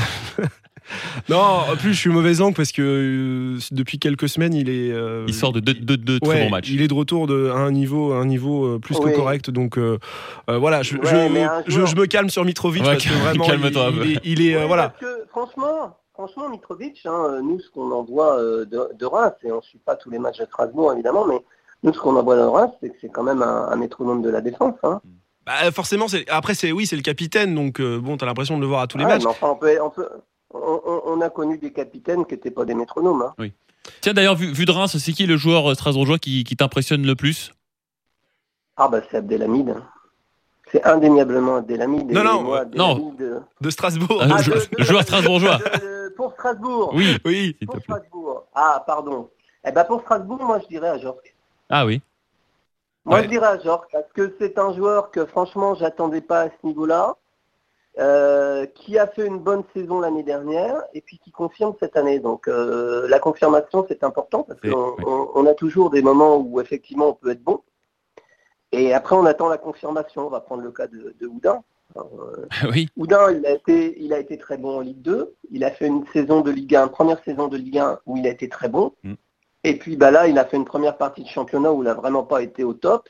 non, 1.28 1.38
en 1.38 1.76
plus, 1.76 1.94
je 1.94 1.98
suis 1.98 2.10
mauvais 2.10 2.40
angle 2.40 2.54
parce 2.54 2.72
que 2.72 2.82
euh, 2.82 3.58
depuis 3.70 3.98
quelques 3.98 4.28
semaines, 4.28 4.54
il 4.54 4.68
est. 4.68 4.92
Euh, 4.92 5.24
il 5.26 5.34
sort 5.34 5.52
de 5.52 5.60
deux, 5.60 6.20
très 6.20 6.44
bons 6.44 6.50
matchs. 6.50 6.70
Il 6.70 6.82
est 6.82 6.88
de 6.88 6.94
retour 6.94 7.26
de, 7.26 7.48
à 7.48 7.56
un 7.56 7.72
niveau, 7.72 8.12
un 8.12 8.26
niveau 8.26 8.66
euh, 8.66 8.78
plus 8.78 8.98
que 8.98 9.14
correct. 9.14 9.50
Donc 9.50 9.78
voilà, 10.46 10.82
je, 10.82 10.96
je, 11.02 11.96
me 11.96 12.06
calme 12.06 12.30
sur 12.30 12.44
Mitrovic 12.44 12.82
parce 12.82 13.04
que 13.04 13.12
vraiment, 13.34 13.46
il, 14.24 14.46
est. 14.46 14.66
voilà. 14.66 14.94
franchement, 15.30 15.96
franchement, 16.12 16.48
Mitrovic, 16.48 17.00
hein, 17.06 17.40
nous, 17.42 17.60
ce 17.60 17.70
qu'on 17.70 17.90
envoie 17.90 18.38
de, 18.40 18.90
de, 18.98 19.06
Reims, 19.06 19.34
et 19.42 19.52
on 19.52 19.56
ne 19.56 19.62
suit 19.62 19.80
pas 19.84 19.96
tous 19.96 20.10
les 20.10 20.18
matchs 20.18 20.38
de 20.38 20.44
Strasbourg 20.46 20.92
évidemment, 20.92 21.26
mais 21.26 21.40
nous, 21.82 21.92
ce 21.92 21.98
qu'on 21.98 22.16
envoie 22.16 22.36
de 22.36 22.42
Reims, 22.42 22.72
c'est 22.82 22.90
que 22.90 22.96
c'est 23.00 23.10
quand 23.10 23.22
même 23.22 23.42
un, 23.42 23.76
métronome 23.76 24.22
de 24.22 24.30
la 24.30 24.40
défense. 24.40 24.74
Hein. 24.82 25.00
Bah, 25.46 25.70
forcément, 25.72 26.06
après, 26.28 26.54
c'est 26.54 26.72
oui, 26.72 26.86
c'est 26.86 26.96
le 26.96 27.02
capitaine, 27.02 27.54
donc 27.54 27.80
bon, 27.80 28.16
tu 28.16 28.24
as 28.24 28.26
l'impression 28.26 28.56
de 28.56 28.62
le 28.62 28.66
voir 28.66 28.82
à 28.82 28.86
tous 28.86 28.98
les 28.98 29.04
matchs. 29.04 29.24
enfin, 29.26 29.48
on 29.50 29.56
peut, 29.56 29.78
on 29.82 29.90
peut, 29.90 30.08
on, 30.54 31.20
a 31.20 31.30
connu 31.30 31.58
des 31.58 31.73
capitaines 31.73 32.25
qui 32.25 32.34
n'étaient 32.34 32.50
pas 32.50 32.64
des 32.64 32.75
métronomes. 32.75 33.23
Hein. 33.23 33.34
Oui. 33.38 33.52
Tiens, 34.00 34.14
d'ailleurs, 34.14 34.37
vu, 34.37 34.64
de 34.64 34.70
Reims, 34.70 34.96
c'est 34.96 35.12
qui 35.12 35.26
le 35.26 35.37
joueur 35.37 35.70
euh, 35.70 35.75
strasbourgeois 35.75 36.18
qui, 36.18 36.44
t'impressionne 36.44 37.04
le 37.04 37.14
plus? 37.14 37.52
Ah, 38.76 38.88
bah, 38.88 39.00
c'est 39.11 39.18
Abdelhamid. 39.18 39.75
C'est 40.73 40.84
indéniablement 40.84 41.56
Abdelhamid. 41.56 42.11
Non, 42.11 42.25
non, 42.25 42.64
non. 42.75 43.14
De... 43.61 43.70
Strasbourg. 43.70 44.23
Ah, 44.23 44.38
le 44.78 44.84
joueur 44.84 45.02
strasbourgeois. 45.02 45.58
pour 46.16 46.32
Strasbourg. 46.32 46.92
Oui, 46.94 47.18
oui. 47.25 47.56
Pour 47.66 47.80
Strasbourg. 47.80 48.46
Ah, 48.54 48.82
pardon. 48.87 49.30
Eh 49.66 49.73
ben, 49.73 49.84
pour 49.84 50.00
Strasbourg, 50.02 50.42
moi, 50.42 50.61
je 50.61 50.68
dirais 50.68 50.88
à 50.88 50.99
Jork. 50.99 51.34
Ah 51.68 51.87
oui. 51.87 52.00
Moi, 53.04 53.23
je 53.23 53.28
dirais 53.28 53.46
à 53.46 53.58
Jork, 53.58 53.90
parce 53.92 54.11
que 54.14 54.34
c'est 54.40 54.58
un 54.58 54.73
joueur 54.73 55.11
que, 55.11 55.26
franchement, 55.26 55.75
j'attendais 55.75 56.23
pas 56.23 56.42
à 56.42 56.49
ce 56.49 56.66
niveau-là. 56.66 57.16
Euh, 58.00 58.66
qui 58.66 58.98
a 58.98 59.06
fait 59.06 59.24
une 59.24 59.38
bonne 59.38 59.62
saison 59.72 60.00
l'année 60.00 60.24
dernière 60.24 60.82
et 60.94 61.00
puis 61.00 61.20
qui 61.20 61.30
confirme 61.30 61.74
cette 61.78 61.96
année. 61.96 62.18
Donc 62.18 62.48
euh, 62.48 63.06
la 63.06 63.20
confirmation 63.20 63.86
c'est 63.86 64.02
important 64.02 64.42
parce 64.42 64.60
qu'on 64.60 64.96
on, 65.32 65.46
a 65.46 65.54
toujours 65.54 65.90
des 65.90 66.02
moments 66.02 66.38
où 66.38 66.60
effectivement 66.60 67.10
on 67.10 67.14
peut 67.14 67.30
être 67.30 67.44
bon. 67.44 67.62
Et 68.72 68.92
après 68.92 69.14
on 69.14 69.24
attend 69.24 69.48
la 69.48 69.58
confirmation. 69.58 70.26
On 70.26 70.30
va 70.30 70.40
prendre 70.40 70.62
le 70.62 70.72
cas 70.72 70.88
de, 70.88 71.14
de 71.20 71.26
Houdin. 71.26 71.62
Euh, 71.96 72.70
oui. 72.72 72.88
Houdin, 72.96 73.30
il 73.30 73.46
a, 73.46 73.52
été, 73.52 74.02
il 74.02 74.12
a 74.12 74.18
été 74.18 74.36
très 74.36 74.56
bon 74.56 74.78
en 74.78 74.80
Ligue 74.80 75.02
2. 75.02 75.32
Il 75.52 75.62
a 75.62 75.70
fait 75.70 75.86
une 75.86 76.04
saison 76.12 76.40
de 76.40 76.50
Ligue 76.50 76.74
1, 76.74 76.88
première 76.88 77.22
saison 77.22 77.46
de 77.46 77.56
Ligue 77.56 77.78
1 77.78 78.00
où 78.06 78.16
il 78.16 78.26
a 78.26 78.30
été 78.30 78.48
très 78.48 78.68
bon. 78.68 78.94
Mm. 79.04 79.14
Et 79.62 79.78
puis 79.78 79.96
bah, 79.96 80.10
là, 80.10 80.26
il 80.26 80.36
a 80.38 80.44
fait 80.44 80.56
une 80.56 80.64
première 80.64 80.96
partie 80.96 81.22
de 81.22 81.28
championnat 81.28 81.72
où 81.72 81.82
il 81.82 81.84
n'a 81.84 81.94
vraiment 81.94 82.24
pas 82.24 82.42
été 82.42 82.64
au 82.64 82.74
top. 82.74 83.08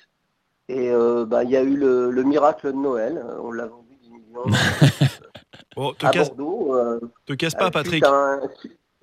Et 0.69 0.91
bah, 1.27 1.45
il 1.45 1.51
y 1.51 1.57
a 1.57 1.63
eu 1.63 1.77
le, 1.77 2.11
le 2.11 2.23
miracle 2.25 2.67
de 2.67 2.77
Noël. 2.77 3.25
On 3.43 3.53
l'a 3.53 3.71
Oh, 5.77 5.93
te, 5.93 6.07
casse... 6.09 6.31
Euh, 6.39 7.01
te 7.27 7.33
casse 7.33 7.55
pas, 7.55 7.71
Patrick. 7.71 8.05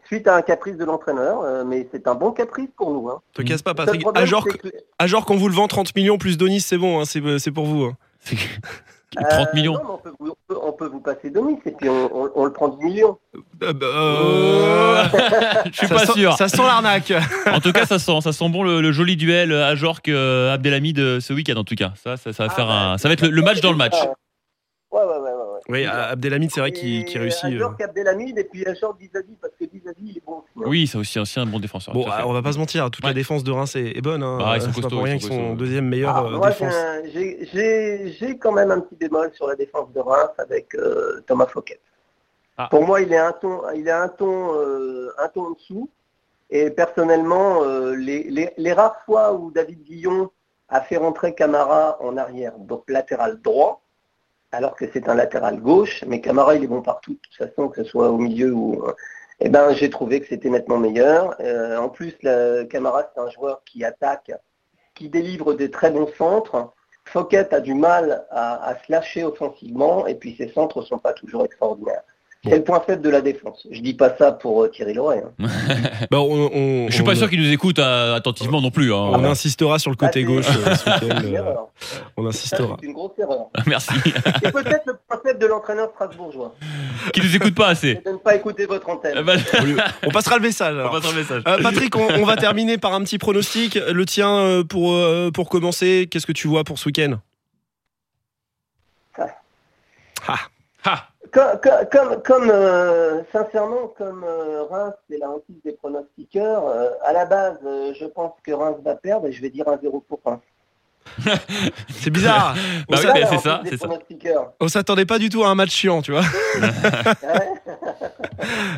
Suite 0.06 0.28
à, 0.28 0.36
un, 0.36 0.42
caprice 0.42 0.78
de 0.78 0.86
l'entraîneur, 0.86 1.42
euh, 1.42 1.64
mais 1.66 1.88
c'est 1.92 2.08
un 2.08 2.16
bon 2.16 2.32
caprice 2.32 2.70
pour 2.76 2.92
nous. 2.92 3.10
Hein. 3.10 3.22
Te 3.34 3.42
casse 3.42 3.62
pas, 3.62 3.74
Patrick. 3.74 4.06
À 4.14 4.26
genre, 5.08 5.26
qu'on 5.26 5.38
vous 5.38 5.48
le 5.48 5.56
vend 5.56 5.68
30 5.68 5.96
millions 5.96 6.18
plus 6.18 6.38
Donis, 6.38 6.62
c'est 6.62 6.78
bon, 6.78 7.02
hein, 7.02 7.04
c'est 7.06 7.52
pour 7.52 7.66
vous. 7.66 7.86
Hein. 7.86 7.98
30 9.14 9.26
euh, 9.34 9.46
millions. 9.54 9.76
on, 9.76 10.72
peut, 10.72 10.88
vous 10.88 11.02
passer 11.02 11.30
Donis 11.32 11.60
et 11.66 11.72
puis 11.72 11.90
on, 11.90 12.46
le 12.46 12.54
prend 12.54 12.70
10 12.70 12.84
millions. 12.86 13.18
Euh, 13.62 13.74
bah, 13.74 15.10
Je 15.66 15.78
suis 15.78 15.88
pas 15.88 16.06
sûr. 16.06 16.32
Ça 16.38 16.48
sent 16.48 16.64
l'arnaque. 16.64 17.12
en 17.46 17.60
tout 17.60 17.74
cas, 17.74 17.86
ça 17.86 18.00
sent, 18.00 18.22
ça 18.22 18.32
sent 18.32 18.48
bon 18.48 18.64
le, 18.64 18.92
joli 18.94 19.18
duel 19.18 19.52
à 19.52 19.76
Jork 19.76 20.08
Abdelhamid 20.08 21.20
ce 21.20 21.34
week-end. 21.34 21.58
En 21.58 21.66
tout 21.66 21.76
cas, 21.76 21.92
ça, 22.02 22.16
ça, 22.16 22.32
va 22.32 22.46
ah 22.50 22.56
faire 22.56 22.70
un, 22.70 22.98
ça 22.98 23.10
va 23.10 23.14
être 23.14 23.28
le 23.28 23.42
match 23.42 23.60
dans 23.60 23.72
le 23.72 23.78
match. 23.78 23.96
Ouais, 24.92 25.04
ouais, 25.04 25.18
ouais. 25.20 25.60
Oui, 25.70 25.86
Abdelhamid, 25.86 26.52
c'est 26.52 26.60
vrai 26.60 26.74
qu'il 26.74 27.06
réussit. 27.18 27.46
Euh... 27.46 27.70
Abdelhamid 27.82 28.38
et 28.38 28.44
puis 28.44 28.68
Ajor 28.68 28.94
Dizazi, 28.96 29.38
parce 29.42 29.54
que 29.58 29.64
Dizazi, 29.64 30.02
il 30.02 30.18
est 30.18 30.26
bon 30.26 30.40
aussi. 30.40 30.50
Hein. 30.58 30.64
Oui, 30.66 30.86
c'est 30.88 30.98
aussi, 30.98 31.18
aussi 31.18 31.40
un 31.40 31.46
bon 31.46 31.60
défenseur. 31.60 31.94
Bon, 31.94 32.06
on 32.26 32.34
va 32.34 32.42
pas 32.42 32.52
se 32.52 32.60
mentir, 32.60 32.92
toute 32.92 33.06
la 33.06 33.14
défence 33.14 33.46
de 33.46 33.52
Reims 33.52 33.76
est, 33.78 34.02
bonne. 34.02 34.22
Hein. 34.22 34.38
Bah, 34.40 34.58
ils 34.58 34.62
sont 34.62 34.68
costauds, 34.68 34.90
pas 34.90 34.96
pour 34.96 35.04
rien 35.06 35.18
qu'ils 35.18 35.30
sont 35.30 35.54
deuxième 35.54 35.88
meilleure 35.88 36.18
ah, 36.18 36.26
euh, 36.26 36.46
défense. 36.46 36.74
J'ai 37.14 38.38
quand 38.38 38.52
même 38.52 38.72
un 38.72 38.82
petit 38.82 38.96
bémol 38.96 39.32
sur 39.34 39.48
la 39.48 39.56
défense 39.56 39.94
de 39.94 40.00
Reims 40.02 40.32
avec 40.38 40.76
euh, 40.76 41.24
Thomas 41.26 41.46
Fouquet. 41.48 41.80
Ah. 42.58 42.68
Pour 42.70 42.86
moi, 42.86 43.00
il 43.00 43.14
est 43.14 43.18
un 43.18 43.32
ton, 43.32 43.62
il 43.74 43.88
est 43.88 43.92
un 43.92 44.10
ton, 44.10 44.56
euh, 44.56 45.14
un 45.20 45.30
ton 45.30 45.46
en 45.46 45.52
dessous. 45.52 45.90
Et 46.50 46.70
personnellement, 46.70 47.64
les, 47.94 48.24
les, 48.24 48.52
les 48.58 48.74
rares 48.74 49.02
fois 49.06 49.32
où 49.32 49.52
David 49.52 49.84
Guillon 49.84 50.30
a 50.68 50.82
fait 50.82 50.98
rentrer 50.98 51.34
Camara 51.34 51.98
en 52.02 52.18
arrière, 52.18 52.58
donc 52.58 52.84
latéral 52.90 53.40
droit, 53.42 53.81
alors 54.52 54.76
que 54.76 54.86
c'est 54.92 55.08
un 55.08 55.16
latéral 55.16 55.60
gauche, 55.60 56.04
mais 56.08 56.22
Camara 56.22 56.56
il 56.56 56.64
est 56.64 56.82
partout, 56.84 57.14
de 57.14 57.20
toute 57.20 57.36
façon, 57.36 57.70
que 57.70 57.84
ce 57.84 57.90
soit 57.90 58.10
au 58.10 58.18
milieu 58.18 58.54
ou. 58.54 58.84
Eh 59.44 59.50
ben, 59.50 59.74
j'ai 59.74 59.90
trouvé 59.90 60.22
que 60.22 60.28
c'était 60.28 60.50
nettement 60.50 60.78
meilleur. 60.78 61.36
Euh, 61.40 61.78
en 61.78 61.90
plus, 61.90 62.16
la, 62.22 62.64
Camara 62.66 63.10
c'est 63.14 63.22
un 63.22 63.30
joueur 63.30 63.64
qui 63.66 63.84
attaque, 63.84 64.32
qui 64.94 65.10
délivre 65.10 65.54
des 65.54 65.72
très 65.72 65.90
bons 65.90 66.12
centres. 66.16 66.74
Fouquet 67.06 67.52
a 67.52 67.60
du 67.60 67.74
mal 67.74 68.28
à, 68.30 68.64
à 68.70 68.76
se 68.76 68.92
lâcher 68.92 69.24
offensivement, 69.24 70.06
et 70.06 70.16
puis 70.16 70.36
ses 70.38 70.50
centres 70.50 70.82
ne 70.82 70.86
sont 70.86 71.00
pas 71.00 71.14
toujours 71.14 71.44
extraordinaires. 71.44 72.04
C'est 72.44 72.58
le 72.58 72.64
point 72.64 72.82
faible 72.84 73.04
de 73.04 73.10
la 73.10 73.22
défense. 73.22 73.68
Je 73.70 73.82
dis 73.82 73.94
pas 73.94 74.16
ça 74.18 74.32
pour 74.32 74.64
euh, 74.64 74.68
Thierry 74.68 74.96
Loret. 74.96 75.24
Hein. 75.24 75.48
bah, 76.12 76.22
on, 76.22 76.50
on, 76.52 76.88
je 76.90 76.94
suis 76.94 77.04
pas 77.04 77.14
sûr 77.14 77.30
qu'il 77.30 77.40
nous 77.40 77.52
écoute 77.52 77.78
euh, 77.78 78.16
attentivement 78.16 78.62
non 78.62 78.72
plus. 78.72 78.92
Hein. 78.92 79.12
On 79.14 79.24
insistera 79.26 79.78
sur 79.78 79.92
le 79.92 79.96
côté 79.96 80.24
bah, 80.24 80.32
gauche. 80.32 80.48
Euh, 81.04 81.54
on 82.18 82.26
insistera. 82.26 82.78
C'est 82.80 82.88
une 82.88 82.94
grosse 82.94 83.12
erreur. 83.20 83.50
Merci. 83.68 83.94
Et 84.44 84.52
peut-être 84.52 84.88
le 84.88 84.98
point 85.08 85.20
faible 85.24 85.38
de 85.38 85.46
l'entraîneur 85.46 85.92
strasbourgeois. 85.94 86.56
Qui 87.14 87.22
nous 87.22 87.36
écoute 87.36 87.54
pas 87.54 87.68
assez. 87.68 88.02
De 88.04 88.12
ne 88.12 88.18
pas 88.18 88.36
écouter 88.36 88.66
votre 88.66 88.90
antenne. 88.90 89.22
Bah, 89.22 89.34
on 90.04 90.10
passera 90.10 90.38
le 90.38 90.42
message. 90.42 90.76
On 90.84 90.90
passera 90.90 91.14
le 91.14 91.20
message. 91.20 91.44
Patrick, 91.44 91.96
on, 91.96 92.26
va 92.26 92.38
terminer 92.38 92.80
par 92.80 92.94
un 92.94 93.04
petit 93.04 93.20
pronostic. 93.20 93.76
Le 93.76 94.06
tien 94.08 94.64
pour, 94.68 95.00
pour 95.32 95.48
commencer. 95.48 96.08
Qu'est-ce 96.10 96.26
que 96.26 96.32
tu 96.32 96.48
vois 96.48 96.64
pour 96.64 96.80
ce 96.80 96.88
week-end? 96.88 97.20
Ah. 100.28 100.40
Ah. 100.86 101.11
Comme, 101.32 102.22
comme, 102.24 102.50
euh, 102.50 103.22
sincèrement, 103.32 103.94
comme 103.98 104.26
euh, 104.26 104.64
Reims 104.64 104.94
c'est 105.10 105.18
la 105.18 105.30
hantise 105.30 105.56
des 105.64 105.72
pronostiqueurs, 105.72 106.68
euh, 106.68 106.90
à 107.06 107.14
la 107.14 107.26
base, 107.26 107.58
je 107.64 108.06
pense 108.06 108.34
que 108.44 108.52
Reims 108.52 108.76
va 108.84 108.96
perdre 108.96 109.28
et 109.28 109.32
je 109.32 109.42
vais 109.42 109.50
dire 109.50 109.68
un 109.70 109.80
0 109.82 110.04
pour 110.08 110.20
Reims. 110.26 110.42
c'est 111.90 112.10
bizarre. 112.10 112.56
bah 112.90 112.98
oui, 113.02 113.22
c'est 113.30 113.40
ça, 113.40 113.62
c'est 113.66 113.78
ça. 113.78 113.88
On 114.60 114.68
s'attendait 114.68 115.06
pas 115.06 115.20
du 115.20 115.30
tout 115.30 115.44
à 115.44 115.48
un 115.48 115.56
match 115.56 115.72
chiant, 115.72 116.02
tu 116.02 116.12
vois. 116.12 116.24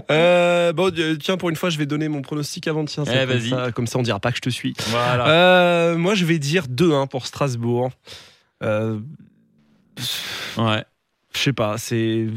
bon, 0.74 0.92
tiens, 1.20 1.38
pour 1.38 1.50
une 1.50 1.56
fois, 1.56 1.70
je 1.70 1.78
vais 1.78 1.86
donner 1.86 2.08
mon 2.08 2.22
pronostic 2.22 2.68
avant. 2.68 2.86
Tiens, 2.86 3.04
eh, 3.08 3.28
comme, 3.28 3.42
ça, 3.42 3.72
comme 3.72 3.88
ça, 3.88 4.00
on 4.00 4.04
dira 4.04 4.20
pas 4.20 4.32
que 4.32 4.38
je 4.38 4.42
te 4.42 4.50
suis. 4.50 4.74
Voilà. 4.88 5.96
moi, 5.98 6.14
je 6.14 6.26
vais 6.26 6.40
dire 6.40 6.66
2-1 6.68 7.08
pour 7.08 7.26
Strasbourg. 7.26 7.90
ouais. 8.62 9.00
Je 11.36 11.42
sais 11.42 11.54
pas, 11.54 11.78
c'est, 11.78 12.28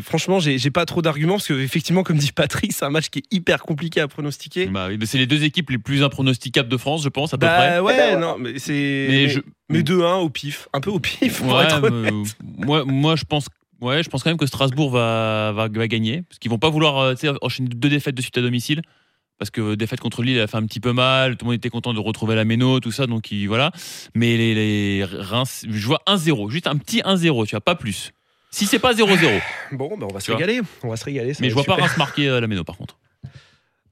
franchement, 0.00 0.40
j'ai, 0.40 0.58
pas 0.70 0.86
trop 0.86 1.02
d'arguments 1.02 1.34
parce 1.34 1.48
que 1.48 1.60
effectivement, 1.60 2.02
comme 2.02 2.16
dit 2.16 2.32
Patrick, 2.32 2.72
c'est 2.72 2.84
un 2.84 2.90
match 2.90 3.10
qui 3.10 3.18
est 3.20 3.24
hyper 3.30 3.62
compliqué 3.62 4.00
à 4.00 4.08
pronostiquer. 4.08 4.66
Bah 4.66 4.88
c'est 5.04 5.18
les 5.18 5.26
deux 5.26 5.44
équipes 5.44 5.70
les 5.70 5.78
plus 5.78 6.02
impronosticables 6.02 6.68
de 6.68 6.76
France, 6.76 7.02
je 7.02 7.10
pense 7.10 7.34
à 7.34 7.38
peu 7.38 7.46
bah 7.46 7.56
près. 7.56 7.78
Ouais, 7.80 8.16
non, 8.16 8.36
mais 8.38 8.58
c'est. 8.58 9.42
Mais, 9.68 9.82
2-1 9.82 10.20
au 10.20 10.30
pif, 10.30 10.68
un 10.72 10.80
peu 10.80 10.90
au 10.90 10.98
pif. 10.98 11.42
Pour 11.42 11.60
être 11.60 11.80
moi, 12.42 12.84
moi, 12.84 13.16
je 13.16 13.24
pense. 13.24 13.46
Ouais, 13.80 14.02
je 14.02 14.10
pense 14.10 14.22
quand 14.22 14.30
même 14.30 14.36
que 14.36 14.46
Strasbourg 14.46 14.90
va, 14.90 15.52
va, 15.52 15.68
gagner 15.68 16.22
parce 16.28 16.38
qu'ils 16.38 16.50
vont 16.50 16.58
pas 16.58 16.68
vouloir 16.68 16.98
euh, 16.98 17.14
enchaîner 17.40 17.70
deux 17.70 17.88
défaites 17.88 18.14
de 18.14 18.20
suite 18.20 18.36
à 18.36 18.42
domicile 18.42 18.82
parce 19.38 19.50
que 19.50 19.74
défaite 19.74 20.00
contre 20.00 20.22
Lille, 20.22 20.36
elle 20.36 20.42
a 20.42 20.46
fait 20.46 20.58
un 20.58 20.66
petit 20.66 20.80
peu 20.80 20.92
mal. 20.92 21.38
Tout 21.38 21.46
le 21.46 21.52
monde 21.52 21.56
était 21.56 21.70
content 21.70 21.94
de 21.94 21.98
retrouver 21.98 22.34
la 22.34 22.44
Méno, 22.44 22.78
tout 22.78 22.92
ça. 22.92 23.06
Donc 23.06 23.32
voilà. 23.48 23.72
Mais 24.14 24.36
les, 24.36 24.54
les 24.54 25.04
Reims, 25.04 25.64
je 25.68 25.86
vois 25.86 26.02
1-0, 26.06 26.50
juste 26.50 26.66
un 26.66 26.76
petit 26.76 27.00
1-0, 27.00 27.46
tu 27.46 27.52
vois, 27.52 27.62
pas 27.62 27.74
plus. 27.74 28.12
Si 28.50 28.66
c'est 28.66 28.78
pas 28.78 28.92
0-0. 28.92 29.40
Bon, 29.72 29.96
ben 29.96 30.06
on 30.10 30.12
va 30.12 30.20
se 30.20 30.32
régaler. 30.32 30.60
On 30.82 30.88
va 30.88 30.96
se 30.96 31.04
régaler. 31.04 31.32
Mais 31.40 31.48
je 31.48 31.54
vois 31.54 31.64
pas 31.64 31.76
Reims 31.76 31.96
marquer 31.96 32.28
euh, 32.28 32.40
la 32.40 32.46
Méno 32.46 32.64
par 32.64 32.76
contre. 32.76 32.96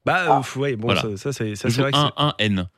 Bah, 0.05 0.41
ah. 0.41 0.57
ouais, 0.57 0.77
bon, 0.77 0.95
ça, 1.17 1.33
c'est 1.33 1.53
vrai. 1.53 1.91
1-1-N. 1.91 2.69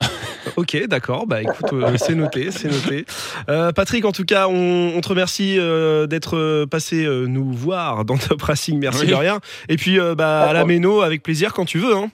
ok, 0.56 0.86
d'accord. 0.88 1.24
Bah 1.26 1.40
écoute, 1.40 1.72
euh, 1.72 1.96
c'est 1.96 2.16
noté, 2.16 2.50
c'est 2.50 2.68
noté. 2.68 3.06
Euh, 3.48 3.70
Patrick, 3.70 4.04
en 4.04 4.10
tout 4.10 4.24
cas, 4.24 4.48
on, 4.48 5.00
te 5.00 5.08
remercie 5.08 5.54
d'être 5.54 6.64
passé 6.64 7.06
nous 7.06 7.52
voir 7.52 8.04
dans 8.04 8.18
Top 8.18 8.42
Racing. 8.42 8.78
Merci 8.80 9.06
de 9.06 9.14
rien. 9.14 9.38
Et 9.68 9.76
puis, 9.76 9.98
bah, 10.16 10.42
à 10.42 10.52
la 10.52 10.64
Méno, 10.64 11.00
avec 11.00 11.22
plaisir 11.22 11.54
quand 11.54 11.64
tu 11.64 11.78
veux. 11.78 11.94
Hein. 11.94 12.10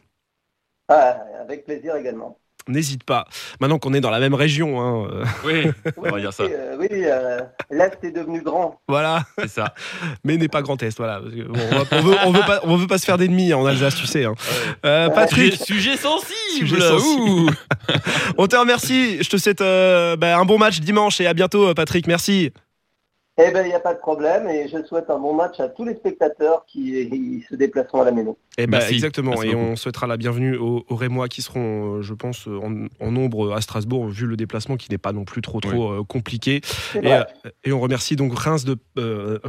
Ah, 0.89 1.17
avec 1.41 1.65
plaisir 1.65 1.97
également 1.97 2.40
n'hésite 2.69 3.05
pas. 3.05 3.27
Maintenant 3.61 3.79
qu'on 3.79 3.95
est 3.95 4.01
dans 4.01 4.11
la 4.11 4.21
même 4.21 4.35
région. 4.35 4.81
Hein, 4.81 5.09
euh. 5.13 5.25
Oui, 5.45 5.71
on 5.97 6.11
va 6.11 6.21
dire 6.21 6.33
ça. 6.33 6.45
oui, 6.79 6.89
euh, 6.91 7.41
l'Est 7.71 8.03
est 8.03 8.11
devenu 8.11 8.43
grand. 8.43 8.81
Voilà. 8.89 9.25
C'est 9.39 9.49
ça. 9.49 9.75
Mais 10.25 10.37
n'est 10.37 10.49
pas 10.49 10.63
Grand 10.63 10.83
Est. 10.83 10.97
Voilà. 10.97 11.21
on, 11.21 12.01
veut, 12.01 12.15
veut, 12.33 12.47
pas, 12.47 12.61
on 12.65 12.77
veut 12.77 12.87
pas 12.87 12.99
se 12.99 13.05
faire 13.05 13.19
d'ennemis 13.19 13.53
en 13.55 13.67
Alsace, 13.67 13.97
tu 13.97 14.07
sais. 14.07 14.25
Hein. 14.25 14.35
Euh, 14.85 15.09
Patrick. 15.11 15.57
Sujet, 15.57 15.97
sensible. 15.97 16.35
Sujet 16.59 16.81
sensible. 16.81 17.53
on 18.39 18.47
te 18.47 18.57
remercie. 18.57 19.23
Je 19.23 19.29
te 19.29 19.37
souhaite 19.37 19.61
bah, 19.61 20.39
un 20.39 20.45
bon 20.45 20.59
match 20.59 20.81
dimanche 20.81 21.21
et 21.21 21.27
à 21.27 21.35
bientôt, 21.35 21.75
Patrick. 21.75 22.07
Merci. 22.07 22.53
Eh 23.43 23.51
bien, 23.53 23.63
il 23.63 23.69
n'y 23.69 23.75
a 23.75 23.81
pas 23.81 23.95
de 23.95 23.99
problème 23.99 24.49
et 24.49 24.69
je 24.69 24.83
souhaite 24.85 25.09
un 25.09 25.19
bon 25.19 25.35
match 25.35 25.61
à 25.61 25.69
tous 25.69 25.85
les 25.85 25.95
spectateurs 25.95 26.65
qui 26.67 27.45
se 27.49 27.55
déplaceront 27.55 28.03
à 28.03 28.05
la 28.05 28.13
maison. 28.13 28.37
Eh 28.59 28.67
ben, 28.67 28.81
exactement, 28.89 29.43
et 29.43 29.55
on 29.55 29.77
souhaitera 29.77 30.07
la 30.07 30.17
bienvenue 30.17 30.57
aux, 30.57 30.85
Rémois 30.91 31.29
qui 31.29 31.41
seront, 31.41 31.99
euh, 31.99 32.03
je 32.03 32.13
pense, 32.13 32.47
en, 32.47 33.11
nombre 33.11 33.55
à 33.55 33.61
Strasbourg, 33.61 34.09
vu 34.09 34.27
le 34.27 34.37
déplacement 34.37 34.77
qui 34.77 34.91
n'est 34.91 34.99
pas 34.99 35.13
non 35.13 35.25
plus 35.25 35.41
trop 35.41 35.61
trop 35.61 35.93
euh, 35.93 36.05
compliqué. 36.05 36.61
Euh, 36.97 37.25
et, 37.65 37.73
on 37.73 37.81
remercie 37.81 38.17
donc 38.17 38.37
Reims 38.39 38.65
de, 38.65 38.77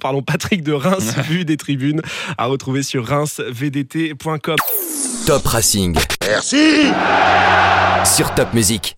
pardon, 0.00 0.22
Patrick 0.22 0.62
de 0.62 0.72
Reims, 0.72 1.16
vu 1.28 1.44
des 1.44 1.56
tribunes, 1.56 2.02
à 2.38 2.46
retrouver 2.46 2.82
sur 2.82 3.06
reinsvdt.com. 3.06 4.56
Top 5.26 5.46
Racing. 5.46 5.96
Merci 6.26 6.86
Sur 8.04 8.34
Top 8.34 8.52
Music. 8.54 8.96